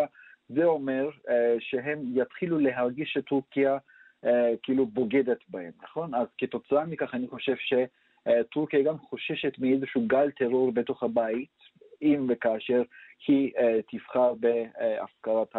[0.48, 3.78] זה אומר אה, שהם יתחילו להרגיש שטורקיה
[4.24, 6.14] אה, כאילו בוגדת בהם, נכון?
[6.14, 7.54] אז כתוצאה מכך אני חושב
[8.26, 11.56] שטורקיה גם חוששת מאיזשהו גל טרור בתוך הבית,
[12.02, 12.82] אם וכאשר
[13.26, 15.56] היא אה, תבחר בהפקרת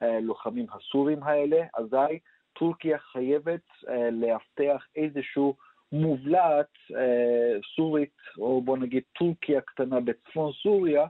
[0.00, 2.18] הלוחמים הסורים האלה, אזי
[2.52, 5.56] טורקיה חייבת אה, לאבטח איזשהו
[5.92, 11.06] מובלעת אה, סורית, או בוא נגיד טורקיה קטנה בצפון סוריה,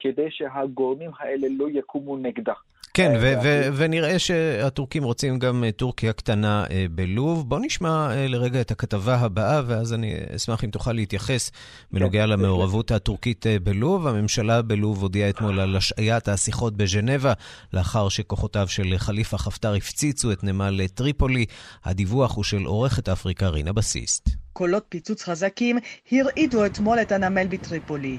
[0.00, 2.54] כדי שהגורמים האלה לא יקומו נגדה.
[2.98, 7.48] כן, אה, ו- ו- ונראה שהטורקים רוצים גם אה, טורקיה קטנה אה, בלוב.
[7.48, 11.50] בוא נשמע לרגע את הכתבה הבאה, ואז אני אשמח אם תוכל להתייחס
[11.92, 14.06] בנוגע למעורבות הטורקית בלוב.
[14.06, 17.32] הממשלה בלוב הודיעה אתמול על השעיית השיחות בז'נבה,
[17.72, 21.44] לאחר שכוחותיו של חליפה חפטר הפציצו את נמל טריפולי.
[21.84, 24.28] הדיווח הוא של עורכת אפריקה רינה בסיסט.
[24.52, 25.78] קולות פיצוץ חזקים
[26.12, 28.18] הרעידו אתמול את הנמל בטריפולי.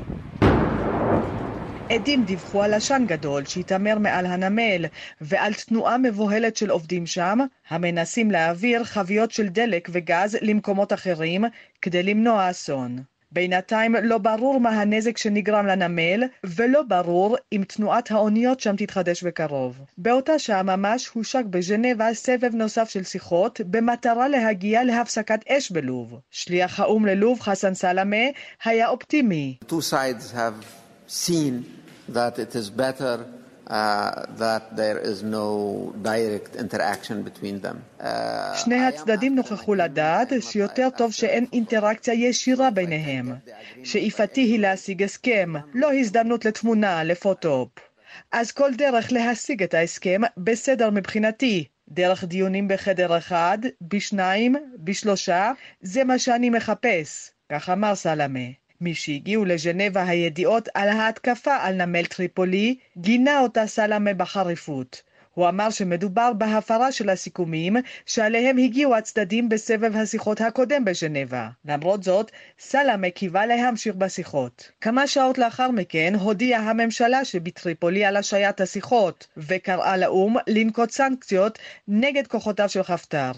[1.92, 4.86] עדים דיווחו על עשן גדול שהתעמר מעל הנמל
[5.22, 11.46] ועל תנועה מבוהלת של עובדים שם המנסים להעביר חביות של דלק וגז למקומות אחרים
[11.82, 13.00] כדי למנוע אסון.
[13.32, 19.80] בינתיים לא ברור מה הנזק שנגרם לנמל, ולא ברור אם תנועת האוניות שם תתחדש בקרוב.
[19.98, 26.20] באותה שעה ממש הושק בז'נבה סבב נוסף של שיחות, במטרה להגיע להפסקת אש בלוב.
[26.32, 28.26] שליח האו"ם ללוב, חסן סלמה,
[28.64, 29.58] היה אופטימי.
[29.70, 30.66] Two sides have
[31.08, 31.79] seen
[32.14, 33.26] that it is better
[33.70, 37.78] uh, that there is no direct interaction between them.
[38.00, 43.36] Uh, שני הצדדים נוכחו לדעת שיותר טוב שאין אינטראקציה ישירה ביניהם.
[43.84, 47.70] שאיפתי היא להשיג הסכם, לא הזדמנות לתמונה, לפוטופ.
[48.32, 51.66] אז כל דרך להשיג את ההסכם בסדר מבחינתי.
[51.90, 57.32] דרך דיונים בחדר אחד, בשניים, בשלושה, זה מה שאני מחפש.
[57.52, 58.40] כך אמר סלמה.
[58.82, 65.02] מי שהגיעו לז'נבה הידיעות על ההתקפה על נמל טריפולי, גינה אותה סלמה בחריפות.
[65.34, 71.50] הוא אמר שמדובר בהפרה של הסיכומים שעליהם הגיעו הצדדים בסבב השיחות הקודם בז'נבה.
[71.66, 74.72] למרות זאת, סלמה קיווה להמשיך בשיחות.
[74.82, 82.28] כמה שעות לאחר מכן הודיעה הממשלה שבטריפולי על השעיית השיחות, וקראה לאו"ם לנקוט סנקציות נגד
[82.28, 83.32] כוחותיו של חפטר.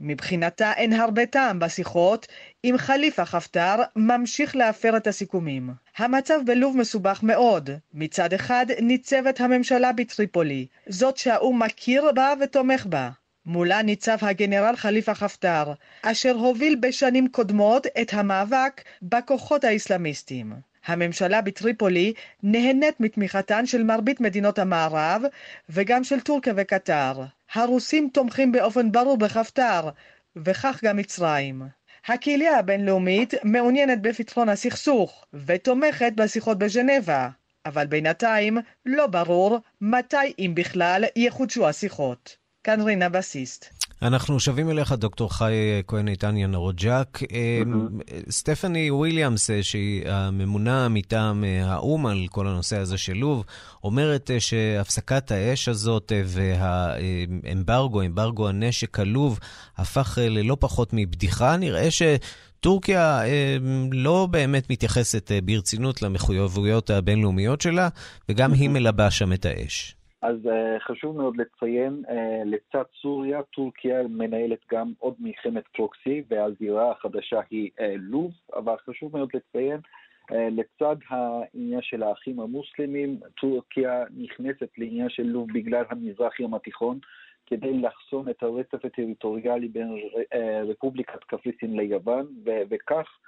[0.00, 2.26] מבחינתה אין הרבה טעם בשיחות
[2.64, 5.70] אם חליפה חפטר ממשיך להפר את הסיכומים.
[5.96, 7.70] המצב בלוב מסובך מאוד.
[7.94, 13.10] מצד אחד ניצבת הממשלה בטריפולי, זאת שהאו"ם מכיר בה ותומך בה.
[13.46, 20.52] מולה ניצב הגנרל חליפה חפטר, אשר הוביל בשנים קודמות את המאבק בכוחות האסלאמיסטים.
[20.86, 25.22] הממשלה בטריפולי נהנית מתמיכתן של מרבית מדינות המערב
[25.68, 27.22] וגם של טורקיה וקטר.
[27.54, 29.90] הרוסים תומכים באופן ברור בחפטר,
[30.36, 31.62] וכך גם מצרים.
[32.06, 37.28] הקהילה הבינלאומית מעוניינת בפתרון הסכסוך, ותומכת בשיחות בז'נבה,
[37.66, 42.45] אבל בינתיים לא ברור מתי, אם בכלל, יחודשו השיחות.
[42.66, 43.64] כאן רינה בסיסט.
[44.02, 45.52] אנחנו שבים אליך, דוקטור חי
[45.86, 47.18] כהן איתן ינרוג'ק.
[48.30, 53.44] סטפני וויליאמס, שהיא הממונה מטעם האו"ם על כל הנושא הזה של לוב,
[53.84, 59.38] אומרת שהפסקת האש הזאת והאמברגו, אמברגו הנשק הלוב,
[59.76, 61.56] הפך ללא פחות מבדיחה.
[61.56, 62.02] נראה ש...
[62.60, 63.56] טורקיה אה,
[63.92, 67.88] לא באמת מתייחסת אה, ברצינות למחויבויות הבינלאומיות שלה,
[68.28, 69.95] וגם היא מלבה שם את האש.
[70.26, 72.10] אז uh, חשוב מאוד לציין, uh,
[72.44, 79.16] לצד סוריה, טורקיה מנהלת גם עוד מלחמת פרוקסי, והזירה החדשה היא uh, לוב, אבל חשוב
[79.16, 79.80] מאוד לציין,
[80.30, 86.98] לצד העניין של האחים המוסלמים, טורקיה נכנסת לעניין של לוב בגלל המזרח ים התיכון,
[87.46, 89.88] כדי לחסום את הרצף הטריטוריאלי בין
[90.68, 93.18] רפובליקת קפריסין ליוון, וכך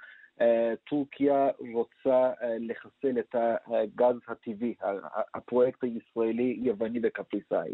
[0.89, 3.35] טורקיה רוצה לחסל את
[3.67, 4.73] הגז הטבעי,
[5.33, 7.73] הפרויקט הישראלי-יווני וקפריסאי.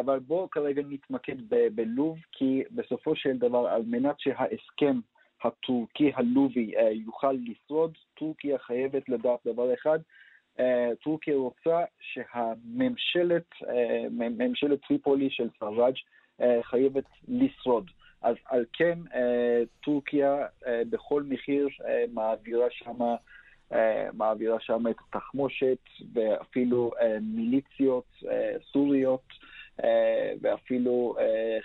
[0.00, 1.36] אבל בואו כרגע נתמקד
[1.74, 5.00] בלוב, כי בסופו של דבר, על מנת שההסכם
[5.44, 9.98] הטורקי-הלובי יוכל לשרוד, טורקיה חייבת לדעת דבר אחד,
[11.02, 13.46] טורקיה רוצה שהממשלת,
[14.10, 15.94] ממשלת טריפולי של סראג'
[16.62, 17.90] חייבת לשרוד.
[18.26, 18.98] אז על כן
[19.84, 20.46] טורקיה
[20.90, 21.68] בכל מחיר
[22.14, 23.16] מעבירה שמה
[24.12, 25.78] מעבירה שם את התחמושת
[26.14, 26.90] ואפילו
[27.22, 28.22] מיליציות
[28.72, 29.24] סוריות
[30.40, 31.16] ואפילו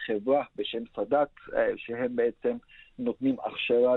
[0.07, 1.29] חברה בשם סאדאת
[1.75, 2.57] שהם בעצם
[3.01, 3.95] נותנים הכשרה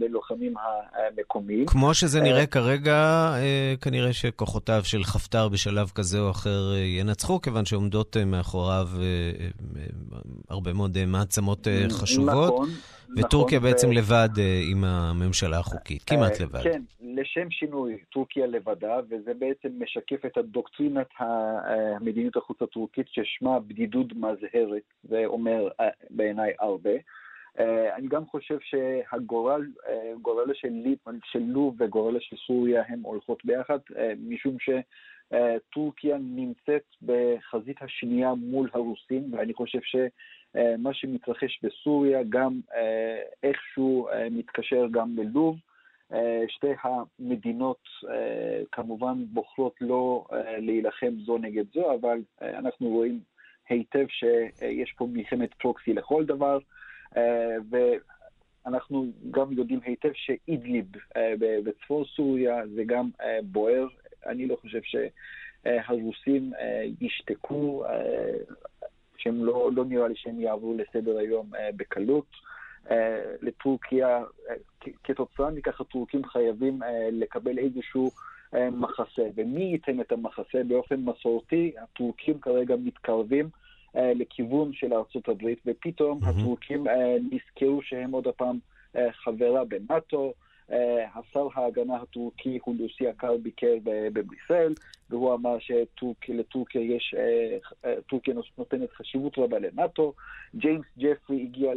[0.00, 0.54] ללוחמים
[0.92, 1.66] המקומיים.
[1.66, 3.32] כמו שזה נראה כרגע,
[3.80, 8.88] כנראה שכוחותיו של חפטר בשלב כזה או אחר ינצחו, כיוון שעומדות מאחוריו
[10.48, 12.54] הרבה מאוד מעצמות חשובות.
[12.54, 12.68] נכון.
[13.16, 13.92] וטורקיה נכון, בעצם ו...
[13.92, 14.28] לבד
[14.70, 16.62] עם הממשלה החוקית, כמעט לבד.
[16.62, 24.06] כן, לשם שינוי, טורקיה לבדה, וזה בעצם משקף את הדוקטרינת המדיניות החוץ הטורקית ששמה בדידות
[24.12, 25.68] מזהרת, זה אומר
[26.10, 26.90] בעיניי הרבה.
[27.96, 29.66] אני גם חושב שהגורל,
[30.22, 30.68] גורלה של,
[31.24, 33.78] של לוב וגורלה של סוריה הם הולכות ביחד,
[34.18, 42.60] משום שטורקיה נמצאת בחזית השנייה מול הרוסים, ואני חושב שמה שמתרחש בסוריה גם
[43.42, 45.56] איכשהו מתקשר גם ללוב.
[46.48, 47.82] שתי המדינות
[48.72, 50.24] כמובן בוחרות לא
[50.58, 53.20] להילחם זו נגד זו, אבל אנחנו רואים
[53.68, 56.58] היטב שיש פה מלחמת פרוקסי לכל דבר.
[57.70, 60.84] ואנחנו גם יודעים היטב שאידליב
[61.38, 63.10] בצפון סוריה זה גם
[63.42, 63.86] בוער.
[64.26, 64.80] אני לא חושב
[65.64, 66.52] שהרוסים
[67.00, 67.84] ישתקו,
[69.16, 72.26] שהם לא, לא נראה לי שהם יעברו לסדר היום בקלות.
[73.42, 74.24] לטורקיה,
[75.04, 76.80] כתוצאה מכך הטורקים חייבים
[77.12, 78.10] לקבל איזשהו
[78.52, 79.22] מחסה.
[79.34, 80.64] ומי ייתן את המחסה?
[80.68, 83.48] באופן מסורתי, הטורקים כרגע מתקרבים
[83.94, 86.28] לכיוון של ארצות הברית, ופתאום mm-hmm.
[86.28, 86.86] הטורקים
[87.30, 88.58] נזכרו שהם עוד הפעם
[89.24, 90.32] חברה בנאטו.
[91.14, 94.72] השר ההגנה הטורקי הוא לוסי הקר ביקר בבריסל,
[95.10, 97.14] והוא אמר שלטורקיה יש,
[98.08, 100.12] טורקיה נותנת חשיבות רבה לנאטו.
[100.56, 101.70] ג'יימס ג'פרי הגיע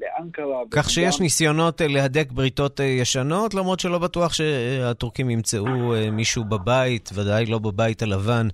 [0.00, 0.62] לאנקרה.
[0.70, 5.66] כך שיש ניסיונות להדק בריתות ישנות, למרות שלא בטוח שהטורקים ימצאו
[6.12, 8.48] מישהו בבית, ודאי לא בבית הלבן.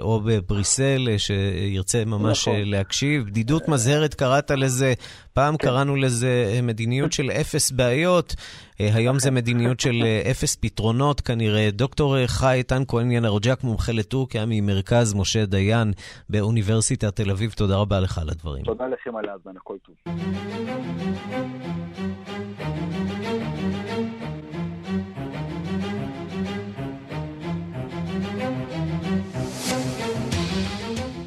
[0.00, 2.60] או בבריסל, שירצה ממש נכון.
[2.64, 3.26] להקשיב.
[3.26, 4.92] בדידות מזהרת קראת לזה,
[5.32, 5.66] פעם כן.
[5.66, 8.34] קראנו לזה מדיניות של אפס בעיות,
[8.78, 11.68] היום זה מדיניות של אפס פתרונות כנראה.
[11.72, 15.92] דוקטור חי איתן כהן ינרג'ק, מומחה לטורקיה ממרכז משה דיין
[16.30, 18.64] באוניברסיטת תל אביב, תודה רבה לך על הדברים.
[18.64, 19.94] תודה לכם על ההזמן, הכל טוב.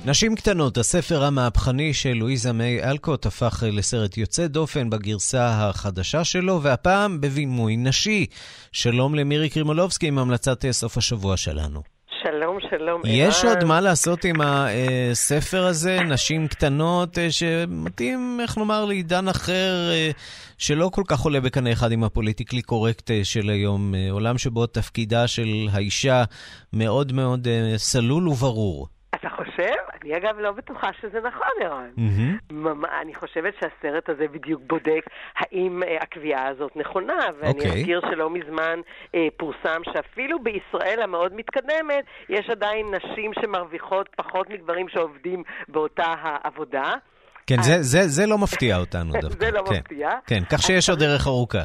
[0.08, 6.62] נשים קטנות, הספר המהפכני של לואיזה מיי אלקוט הפך לסרט יוצא דופן בגרסה החדשה שלו,
[6.62, 8.26] והפעם בבימוי נשי.
[8.72, 11.82] שלום למירי קרימולובסקי עם המלצת סוף השבוע שלנו.
[12.24, 13.02] שלום, שלום.
[13.06, 19.90] יש עוד מה לעשות עם הספר הזה, נשים קטנות, שמתאים, איך נאמר, לעידן אחר,
[20.58, 23.94] שלא כל כך עולה בקנה אחד עם הפוליטיקלי קורקט של היום.
[24.12, 26.24] עולם שבו תפקידה של האישה
[26.74, 27.48] מאוד מאוד
[27.78, 28.88] סלול וברור.
[29.16, 29.95] אתה חושב?
[30.06, 31.90] אני אגב לא בטוחה שזה נכון, ערן.
[31.98, 32.88] Mm-hmm.
[33.02, 37.56] אני חושבת שהסרט הזה בדיוק בודק האם uh, הקביעה הזאת נכונה, ואני okay.
[37.56, 37.80] אוקיי.
[37.80, 44.90] אזכיר שלא מזמן uh, פורסם שאפילו בישראל המאוד מתקדמת, יש עדיין נשים שמרוויחות פחות מגברים
[44.90, 46.94] שעובדים באותה העבודה.
[47.48, 47.66] כן, אז...
[47.66, 49.46] זה, זה, זה לא מפתיע אותנו דווקא.
[49.46, 50.10] זה לא כן, מפתיע.
[50.28, 51.64] כן, כך שיש עוד דרך ארוכה.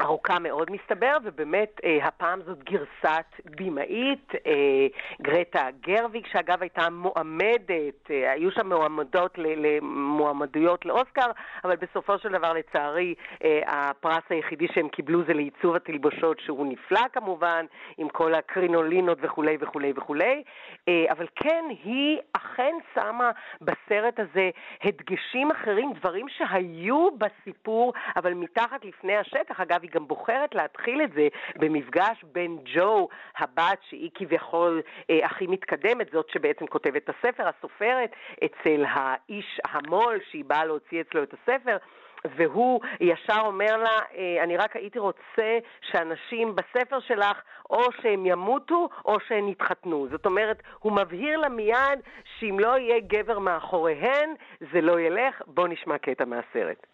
[0.00, 4.86] ארוכה מאוד מסתבר, ובאמת אה, הפעם זאת גרסת בימאית, אה,
[5.22, 11.30] גרטה גרוויג, שאגב הייתה מועמדת, אה, היו שם מועמדות למועמדויות לאוסקר,
[11.64, 17.08] אבל בסופו של דבר לצערי אה, הפרס היחידי שהם קיבלו זה לעיצוב התלבושות, שהוא נפלא
[17.12, 17.66] כמובן,
[17.98, 20.42] עם כל הקרינולינות וכולי וכולי וכולי,
[20.88, 23.30] אה, אבל כן, היא אכן שמה
[23.60, 24.50] בסרט הזה
[24.84, 29.60] הדגשים אחרים, דברים שהיו בסיפור, אבל מתחת לפני השטח.
[29.60, 35.46] אגב, היא גם בוחרת להתחיל את זה במפגש בין ג'ו, הבת שהיא כביכול אה, הכי
[35.46, 38.10] מתקדמת, זאת שבעצם כותבת את הספר, הסופרת,
[38.44, 41.76] אצל האיש המו"ל שהיא באה להוציא אצלו את הספר.
[42.36, 48.88] והוא ישר אומר לה, אה, אני רק הייתי רוצה שאנשים בספר שלך או שהם ימותו
[49.04, 50.06] או שהם יתחתנו.
[50.10, 52.00] זאת אומרת, הוא מבהיר לה מיד
[52.38, 54.34] שאם לא יהיה גבר מאחוריהן,
[54.72, 55.42] זה לא ילך.
[55.46, 56.89] בואו נשמע קטע מהסרט.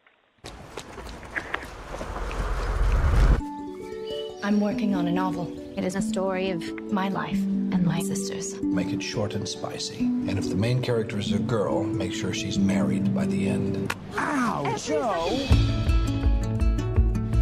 [4.46, 5.46] I'm working on a novel.
[5.78, 7.42] It is a story of my life
[7.74, 8.62] and my sister's.
[8.62, 10.00] Make it short and spicy.
[10.00, 13.96] And if the main character is a girl, make sure she's married by the end.
[14.18, 15.38] Ow, Joe!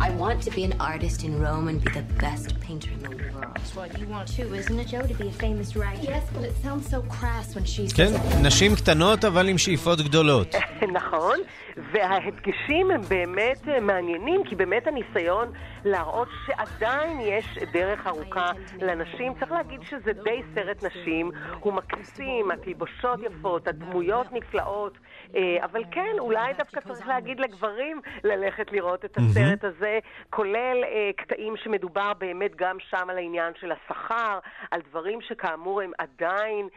[0.02, 3.10] I want to be an artist in Rome and be the best painter in the
[3.10, 3.54] world.
[3.56, 5.02] That's what you want too, isn't it, Joe?
[5.02, 6.04] To be a famous writer?
[6.04, 7.94] Yes, but it sounds so crass when she's...
[7.94, 10.56] כן, נשים קטנות אבל עם שאיפות גדולות.
[10.94, 11.40] נכון,
[11.77, 15.53] וההדגשים הם באמת מעניינים, כי באמת הניסיון
[15.85, 18.51] להראות שעדיין יש דרך ארוכה
[18.81, 19.35] לנשים.
[19.35, 24.99] צריך להגיד שזה די סרט נשים, הוא מקסים, התלבושות יפות, הדמויות נפלאות,
[25.63, 29.99] אבל כן, אולי דווקא צריך להגיד לגברים ללכת לראות את הסרט הזה,
[30.31, 30.85] כולל
[31.17, 34.39] קטעים שמדובר באמת גם שם על העניין של השכר,
[34.71, 36.69] על דברים שכאמור הם עדיין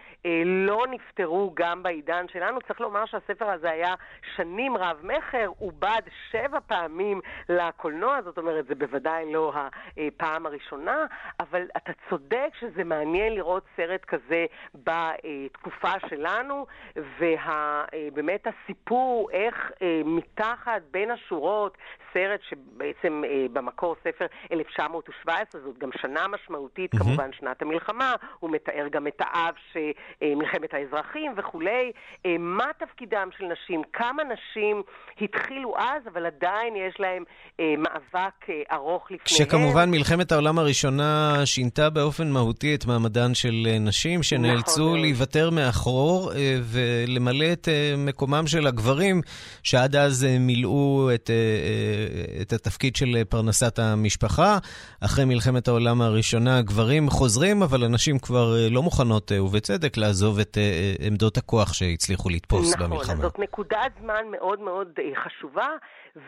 [0.45, 2.61] לא נפתרו גם בעידן שלנו.
[2.61, 3.93] צריך לומר שהספר הזה היה
[4.35, 9.53] שנים רב-מכר, עובד שבע פעמים לקולנוע, זאת אומרת, זה בוודאי לא
[9.97, 11.05] הפעם הראשונה,
[11.39, 16.65] אבל אתה צודק שזה מעניין לראות סרט כזה בתקופה שלנו,
[16.95, 19.71] ובאמת הסיפור איך
[20.05, 21.77] מתחת, בין השורות,
[22.13, 26.99] סרט שבעצם במקור ספר 1917, זאת גם שנה משמעותית, mm-hmm.
[26.99, 31.91] כמובן שנת המלחמה, הוא מתאר גם את האב שמלחמת האזרחים וכולי.
[32.39, 33.81] מה תפקידם של נשים?
[33.93, 34.81] כמה נשים
[35.21, 37.23] התחילו אז, אבל עדיין יש להם
[37.59, 39.25] אה, מאבק אה, ארוך לפניהם.
[39.25, 44.99] כשכמובן מלחמת העולם הראשונה שינתה באופן מהותי את מעמדן של נשים, שנאלצו נכון.
[44.99, 49.21] להיוותר מאחור אה, ולמלא את אה, מקומם של הגברים,
[49.63, 51.96] שעד אז אה, מילאו את, אה, אה,
[52.41, 54.57] את התפקיד של פרנסת המשפחה.
[55.01, 60.39] אחרי מלחמת העולם הראשונה הגברים חוזרים, אבל הנשים כבר אה, לא מוכנות, אה, ובצדק, לעזוב
[60.39, 63.13] את אה, עמדות הכוח שהצליחו לתפוס נכון, במלחמה.
[63.13, 64.87] נכון, זאת נקודת זמן מאוד מאוד
[65.25, 65.67] חשובה,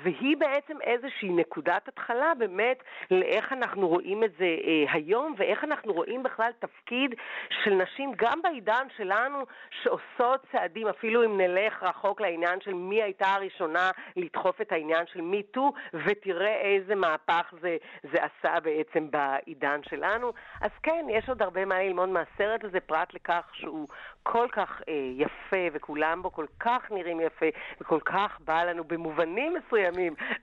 [0.04, 5.94] והיא בעצם איזושהי נקודת התחלה באמת לאיך אנחנו רואים את זה אה, היום, ואיך אנחנו
[5.94, 7.16] רואים בכלל תפקיד
[7.64, 9.46] של נשים גם בעידן שלנו,
[9.82, 15.22] שעושות צעדים, אפילו אם נלך רחוק לעניין של מי הייתה הראשונה לדחוף את העניין של
[15.22, 15.74] מיטו,
[16.06, 17.78] ותראה איזה מהפך זה,
[18.14, 20.34] זה עשה בעצם בעידן שלנו.
[20.62, 23.88] אז כן, יש עוד הרבה מה ללמוד מהסרט הזה, פרט לכך שהוא
[24.24, 27.46] כל כך אה, יפה, וכולם בו כל כך נראים יפה,
[27.82, 29.79] וכל כך בא לנו במובנים מסוימים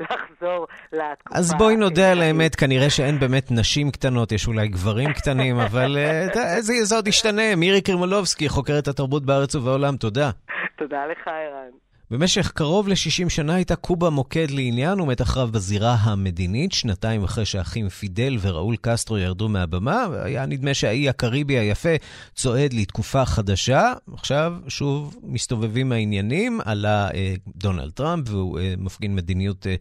[0.01, 1.39] לחזור לתקופה.
[1.39, 5.99] אז בואי נודה על האמת, כנראה שאין באמת נשים קטנות, יש אולי גברים קטנים, אבל
[5.99, 7.57] אה, זה, זה עוד ישתנה.
[7.57, 10.31] מירי קרימולובסקי, חוקרת התרבות בארץ ובעולם, תודה.
[10.77, 11.86] תודה לך, ערן.
[12.11, 17.89] במשך קרוב ל-60 שנה הייתה קובה מוקד לעניין ומתח רב בזירה המדינית, שנתיים אחרי שהאחים
[17.89, 21.89] פידל וראול קסטרו ירדו מהבמה, והיה נדמה שהאי הקריבי היפה
[22.35, 23.93] צועד לתקופה חדשה.
[24.13, 29.75] עכשיו שוב מסתובבים העניינים, עלה אה, דונלד טראמפ והוא אה, מפגין מדיניות אה,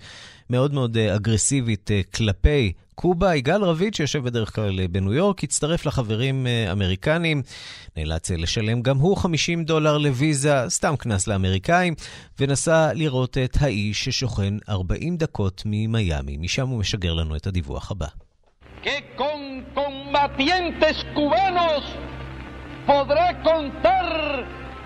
[0.49, 5.43] מאוד מאוד אה, אגרסיבית אה, כלפי קובה, יגאל רביד, שיושב בדרך כלל אה, בניו יורק,
[5.43, 7.41] הצטרף לחברים אה, אמריקנים,
[7.98, 11.96] נאלץ אה, לשלם גם הוא 50 דולר לוויזה, סתם קנס לאמריקאים,
[12.39, 16.38] ונסע לראות את האיש ששוכן 40 דקות ממיאמי.
[16.38, 18.08] משם הוא משגר לנו את הדיווח הבא.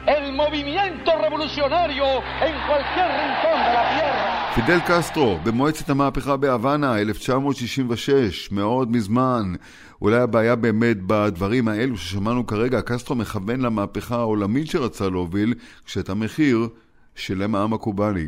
[0.07, 2.05] el movimiento revolucionario
[2.41, 4.38] en cualquier rincón de la tierra.
[4.65, 9.53] פידל קסטרו, במועצת המהפכה בהוואנה, 1966, מאוד מזמן.
[10.01, 15.53] אולי הבעיה באמת בדברים האלו ששמענו כרגע, קסטרו מכוון למהפכה העולמית שרצה להוביל,
[15.85, 16.67] כשאת המחיר
[17.15, 18.25] שילם העם הקובאני.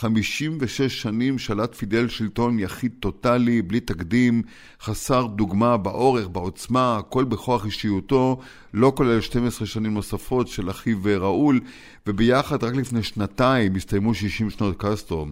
[0.00, 4.42] 56 שנים שלט פידל שלטון יחיד טוטאלי, בלי תקדים,
[4.80, 8.40] חסר דוגמה באורך, בעוצמה, הכל בכוח אישיותו,
[8.74, 11.60] לא כולל 12 שנים נוספות של אחיו ראול,
[12.06, 15.26] וביחד רק לפני שנתיים הסתיימו 60 שנות קסטרו.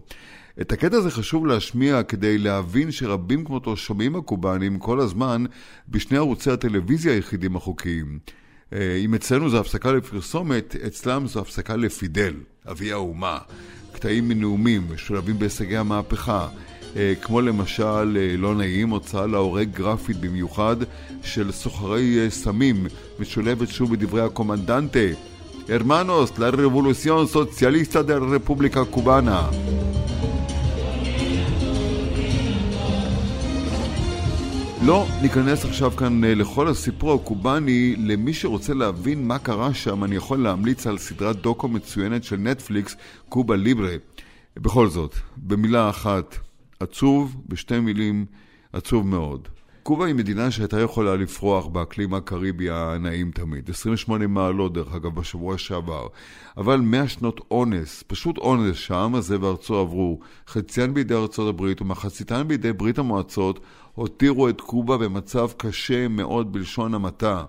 [0.61, 5.45] את הקטע הזה חשוב להשמיע כדי להבין שרבים כמותו שומעים הקובאנים כל הזמן
[5.89, 8.19] בשני ערוצי הטלוויזיה היחידים החוקיים.
[8.75, 12.35] אה, אם אצלנו זו הפסקה לפרסומת, אצלם זו הפסקה לפידל,
[12.71, 13.39] אבי האומה.
[13.93, 16.49] קטעים מנאומים משולבים בהישגי המהפכה,
[16.97, 20.77] אה, כמו למשל, אה, לא נעים, הוצאה להורג גרפית במיוחד
[21.23, 22.87] של סוחרי סמים,
[23.19, 24.99] משולבת שוב בדברי הקומנדנטה
[25.67, 29.49] Hermanos, la revolución socialista de la República Cubana.
[34.87, 37.97] לא ניכנס עכשיו כאן אה, לכל הסיפור הקובאני.
[37.99, 42.97] למי שרוצה להבין מה קרה שם, אני יכול להמליץ על סדרת דוקו מצוינת של נטפליקס,
[43.29, 43.95] קובה ליברה.
[44.57, 46.39] בכל זאת, במילה אחת,
[46.81, 48.27] עצוב, בשתי מילים,
[48.73, 49.49] עצוב מאוד.
[49.85, 53.71] קובה היא מדינה שהייתה יכולה לפרוח באקלים הקריבי הנעים תמיד.
[53.71, 56.07] 28 מעלות, דרך אגב, בשבוע שעבר.
[56.57, 62.49] אבל 100 שנות אונס, פשוט אונס, שהעם הזה וארצו עברו, חציין בידי ארצות הברית ומחציתן
[62.49, 63.61] בידי ברית המועצות,
[63.95, 67.45] הותירו את קובה במצב קשה מאוד בלשון המעטה.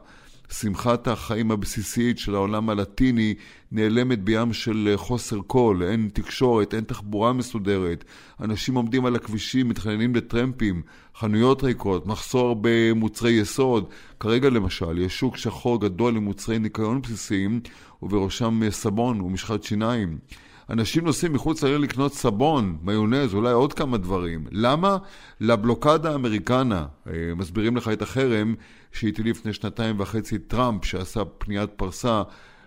[0.50, 3.34] שמחת החיים הבסיסית של העולם הלטיני
[3.72, 8.04] נעלמת בים של חוסר קול, אין תקשורת, אין תחבורה מסודרת,
[8.42, 10.82] אנשים עומדים על הכבישים, מתחננים לטרמפים,
[11.18, 13.90] חנויות ריקות, מחסור במוצרי יסוד.
[14.20, 17.60] כרגע למשל, יש שוק שחור גדול למוצרי ניקיון בסיסיים,
[18.02, 20.18] ובראשם סבון ומשחת שיניים.
[20.70, 24.46] אנשים נוסעים מחוץ לעיר לקנות סבון, מיונז, אולי עוד כמה דברים.
[24.52, 24.98] למה?
[25.42, 28.56] לבלוקדה האמריקנה, אה, מסבירים לך את החרם
[28.96, 32.24] שהטיל לפני שנתיים וחצי טראמפ, שעשה פניית פרסה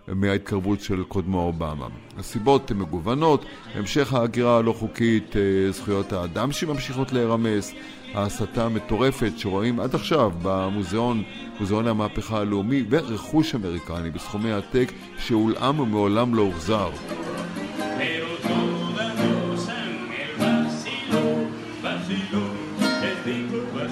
[0.07, 1.87] מההתקרבות של קודמו אובמה.
[2.17, 7.73] הסיבות הן מגוונות, המשך ההגירה הלא חוקית, אה, זכויות האדם שממשיכות להירמס,
[8.13, 11.23] ההסתה המטורפת שרואים עד עכשיו במוזיאון,
[11.59, 16.89] מוזיאון המהפכה הלאומי, ורכוש אמריקני בסכומי עתק שהולאם ומעולם לא הוחזר.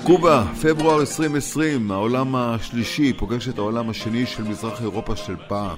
[0.08, 5.78] קובה, פברואר 2020, העולם השלישי פוגש את העולם השני של מזרח אירופה של פעם.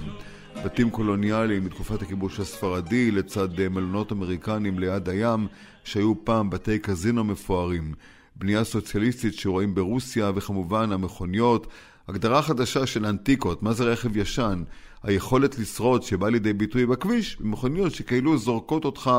[0.66, 5.48] בתים קולוניאליים מתקופת הכיבוש הספרדי לצד מלונות אמריקנים ליד הים
[5.84, 7.94] שהיו פעם בתי קזינו מפוארים.
[8.36, 11.68] בנייה סוציאליסטית שרואים ברוסיה וכמובן המכוניות.
[12.08, 14.64] הגדרה חדשה של אנטיקות, מה זה רכב ישן?
[15.04, 19.12] היכולת לשרוד שבא לידי ביטוי בכביש במכוניות שכאילו זורקות אותך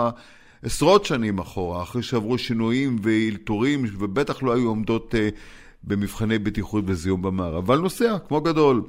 [0.62, 5.34] עשרות שנים אחורה, אחרי שעברו שינויים ואלתורים, ובטח לא היו עומדות uh,
[5.84, 8.82] במבחני בטיחות וזיהום במערב, אבל נוסע, כמו גדול.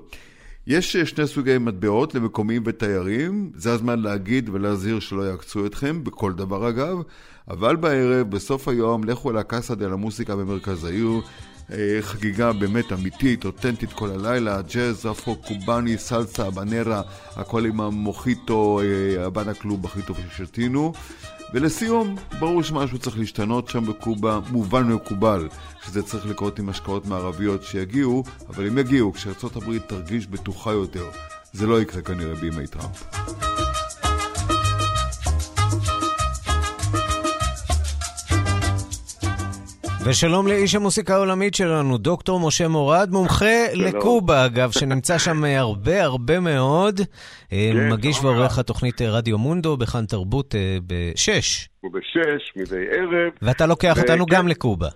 [0.68, 6.34] יש uh, שני סוגי מטבעות למקומיים ותיירים, זה הזמן להגיד ולהזהיר שלא יעקצו אתכם, בכל
[6.34, 6.98] דבר אגב,
[7.50, 11.22] אבל בערב, בסוף היום, לכו אל הקאסה דה למוסיקה במרכז העיר,
[11.72, 17.02] אה, חגיגה באמת אמיתית, אותנטית כל הלילה, ג'אז, אפרו, קובאני, סלסה, בנרה,
[17.36, 18.80] הכל עם המוחיטו,
[19.20, 20.94] הבנה קלוב הכי טוב ששתינו.
[21.54, 25.48] ולסיום, ברור שמשהו צריך להשתנות שם בקובה, מובן ומקובל
[25.86, 31.06] שזה צריך לקרות עם השקעות מערביות שיגיעו, אבל אם יגיעו, כשארצות הברית תרגיש בטוחה יותר.
[31.54, 33.04] זה לא יקרה כנראה בימי טראמפ.
[40.06, 43.88] ושלום לאיש המוסיקה העולמית שלנו, דוקטור משה מורד, מומחה שלום.
[43.88, 47.00] לקובה, אגב, שנמצא שם הרבה הרבה מאוד.
[47.54, 51.70] אה, כן, מגיש ועורך התוכנית אה, רדיו מונדו בכאן תרבות אה, בשש.
[51.82, 53.32] הוא בשש, מדי ערב.
[53.42, 54.88] ואתה לוקח אותנו גם לקובה.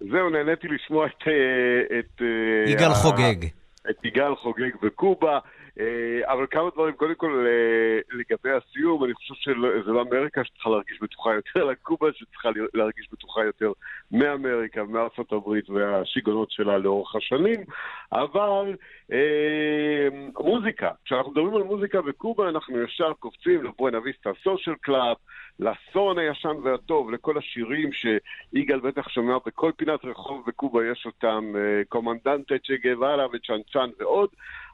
[0.00, 1.28] זהו, נהניתי לשמוע את...
[1.28, 3.44] אה, את אה, יגאל ה- חוגג.
[3.90, 5.38] את יגאל חוגג בקובה.
[5.80, 10.70] אה, אבל כמה דברים, קודם כל אה, לגבי הסיום, אני חושב שזה לא אמריקה שצריכה
[10.70, 13.72] להרגיש בטוחה יותר, אלא קובה שצריכה להרגיש בטוחה יותר
[14.10, 17.64] מאמריקה, מארצות הברית והשיגעונות שלה לאורך השנים.
[18.12, 18.76] אבל
[19.12, 20.08] אה,
[20.38, 25.16] מוזיקה, כשאנחנו מדברים על מוזיקה בקובה, אנחנו ישר קופצים ל Buena Vista Social Club,
[25.60, 31.82] לסון הישן והטוב, לכל השירים שיגאל בטח שומע בכל פינת רחוב בקובה יש אותם, אה,
[31.88, 34.28] קומנדנטה צ'ה גווארה וצ'אנצ'אן ועוד.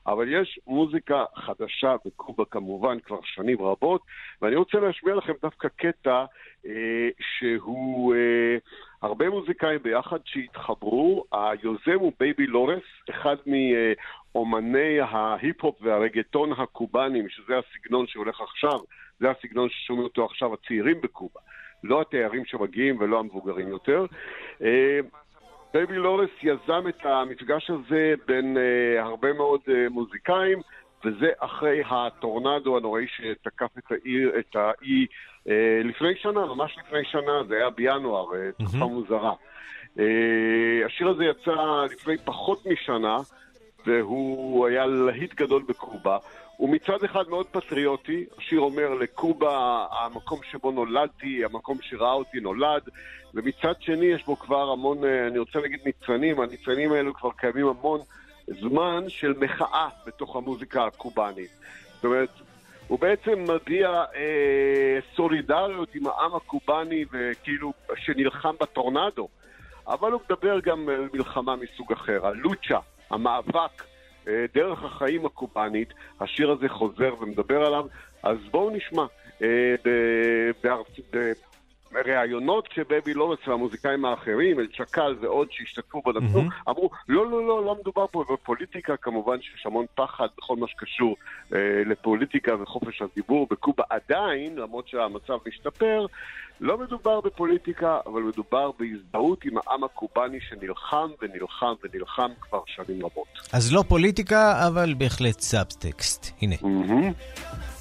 [0.09, 4.03] אבל יש מוזיקה חדשה בקובה כמובן כבר שנים רבות,
[4.43, 6.25] ואני רוצה להשמיע לכם דווקא קטע
[6.67, 8.57] אה, שהוא אה,
[9.03, 11.25] הרבה מוזיקאים ביחד שהתחברו.
[11.33, 18.79] היוזם הוא בייבי לורס, אחד מאומני ההיפ-הופ והרגטון הקובאנים, שזה הסגנון שהולך עכשיו,
[19.21, 21.41] זה הסגנון ששומעים אותו עכשיו הצעירים בקובה.
[21.85, 24.07] לא התיירים שמגיעים ולא המבוגרים יותר.
[24.63, 25.01] אה,
[25.75, 30.59] בייבי לורס יזם את המפגש הזה בין אה, הרבה מאוד אה, מוזיקאים,
[31.05, 35.07] וזה אחרי הטורנדו הנוראי שתקף את העיר, את האי
[35.47, 35.51] אה,
[35.85, 39.33] לפני שנה, ממש לפני שנה, זה היה בינואר, אה, תקופה מוזרה.
[39.97, 40.01] אה,
[40.87, 43.17] השיר הזה יצא לפני פחות משנה,
[43.87, 46.19] והוא היה להיט גדול בקובה.
[46.59, 52.83] הוא מצד אחד מאוד פטריוטי, השיר אומר לקובה, המקום שבו נולדתי, המקום שראה אותי נולד,
[53.35, 57.67] ומצד שני יש בו כבר המון, אה, אני רוצה להגיד ניצנים, הניצנים האלו כבר קיימים
[57.67, 58.01] המון
[58.61, 61.51] זמן של מחאה בתוך המוזיקה הקובאנית.
[61.95, 62.31] זאת אומרת,
[62.89, 69.29] הוא בעצם מביע אה, סולידריות עם העם הקובאני וכאילו שנלחם בטורנדו,
[69.87, 72.79] אבל הוא מדבר גם על מלחמה מסוג אחר, הלוצ'ה,
[73.11, 73.83] המאבק.
[74.29, 77.87] אה, דרך החיים הקובאנית, השיר הזה חוזר ומדבר עליו,
[78.23, 79.07] אז בואו נשמע.
[81.93, 87.77] בראיונות שבבי לורס והמוזיקאים האחרים, אל צ'קל ועוד שהשתתפו בנתנו, אמרו, לא, לא, לא, לא
[87.81, 91.17] מדובר פה בפוליטיקה, כמובן שיש המון פחד בכל מה שקשור
[91.55, 96.07] אה, לפוליטיקה וחופש הדיבור בקובה עדיין, למרות שהמצב משתפר,
[96.61, 103.27] לא מדובר בפוליטיקה, אבל מדובר בהזדהות עם העם הקובאני שנלחם ונלחם ונלחם כבר שנים רבות.
[103.53, 106.33] אז לא פוליטיקה, אבל בהחלט סאבטקסט.
[106.43, 106.57] הנה.
[106.57, 107.78] demasiado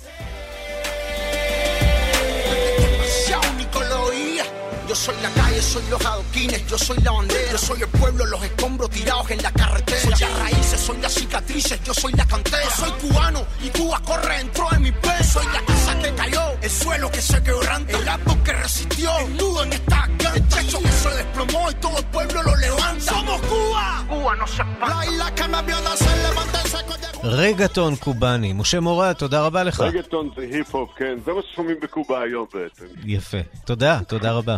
[4.98, 8.44] soy la calle, soy los adoquines, yo soy la bandera, yo soy el pueblo, los
[8.44, 10.02] escombros tirados en la carretera.
[10.02, 12.70] Soy las raíces, soy las cicatrices, yo soy la cantera.
[12.76, 15.24] Soy cubano y Cuba corre dentro de mi pecho.
[15.24, 19.38] Soy la casa que cayó, el suelo que se quebranta, el árbol que resistió, el
[19.38, 20.10] nudo en esta
[20.40, 23.00] garganta, el techo que se desplomó y todo el pueblo lo levanta.
[23.00, 24.06] ¡Somos Cuba!
[24.10, 24.96] Cuba no se espanta.
[24.96, 28.54] La isla que me vio nacer, levanta el seco de רגטון קובאני.
[28.54, 29.82] משה מורד, תודה רבה לך.
[29.82, 32.86] רגטון זה היפ-הופ, כן, זה מה ששומעים בקובה היום בעצם.
[33.04, 33.38] יפה.
[33.66, 34.58] תודה, תודה רבה.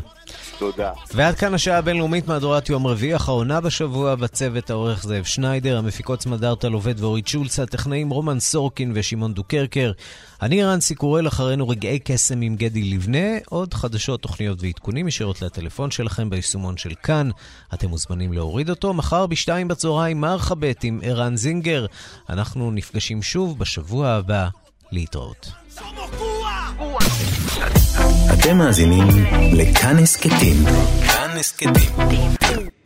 [0.57, 0.91] תודה.
[1.13, 6.69] ועד כאן השעה הבינלאומית מהדורת יום רביעי, אחרונה בשבוע בצוות העורך זאב שניידר, המפיקות סמדארטה
[6.69, 9.91] לובד ואורית שולץ, הטכנאים רומן סורקין ושמעון דוקרקר.
[10.41, 15.91] אני ערן סיקורל, אחרינו רגעי קסם עם גדי לבנה, עוד חדשות, תוכניות ועדכונים ישירות לטלפון
[15.91, 17.29] שלכם ביישומון של כאן.
[17.73, 18.93] אתם מוזמנים להוריד אותו.
[18.93, 21.85] מחר בשתיים בצהריים מורחבת עם ערן זינגר.
[22.29, 24.47] אנחנו נפגשים שוב בשבוע הבא.
[24.91, 25.51] להתראות.
[28.33, 29.07] אתם מאזינים
[29.53, 30.65] לכאן הסכתים.
[31.07, 31.91] כאן הסכתים.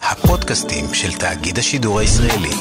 [0.01, 2.55] הפודקאסטים של תאגיד השידור הישראלי.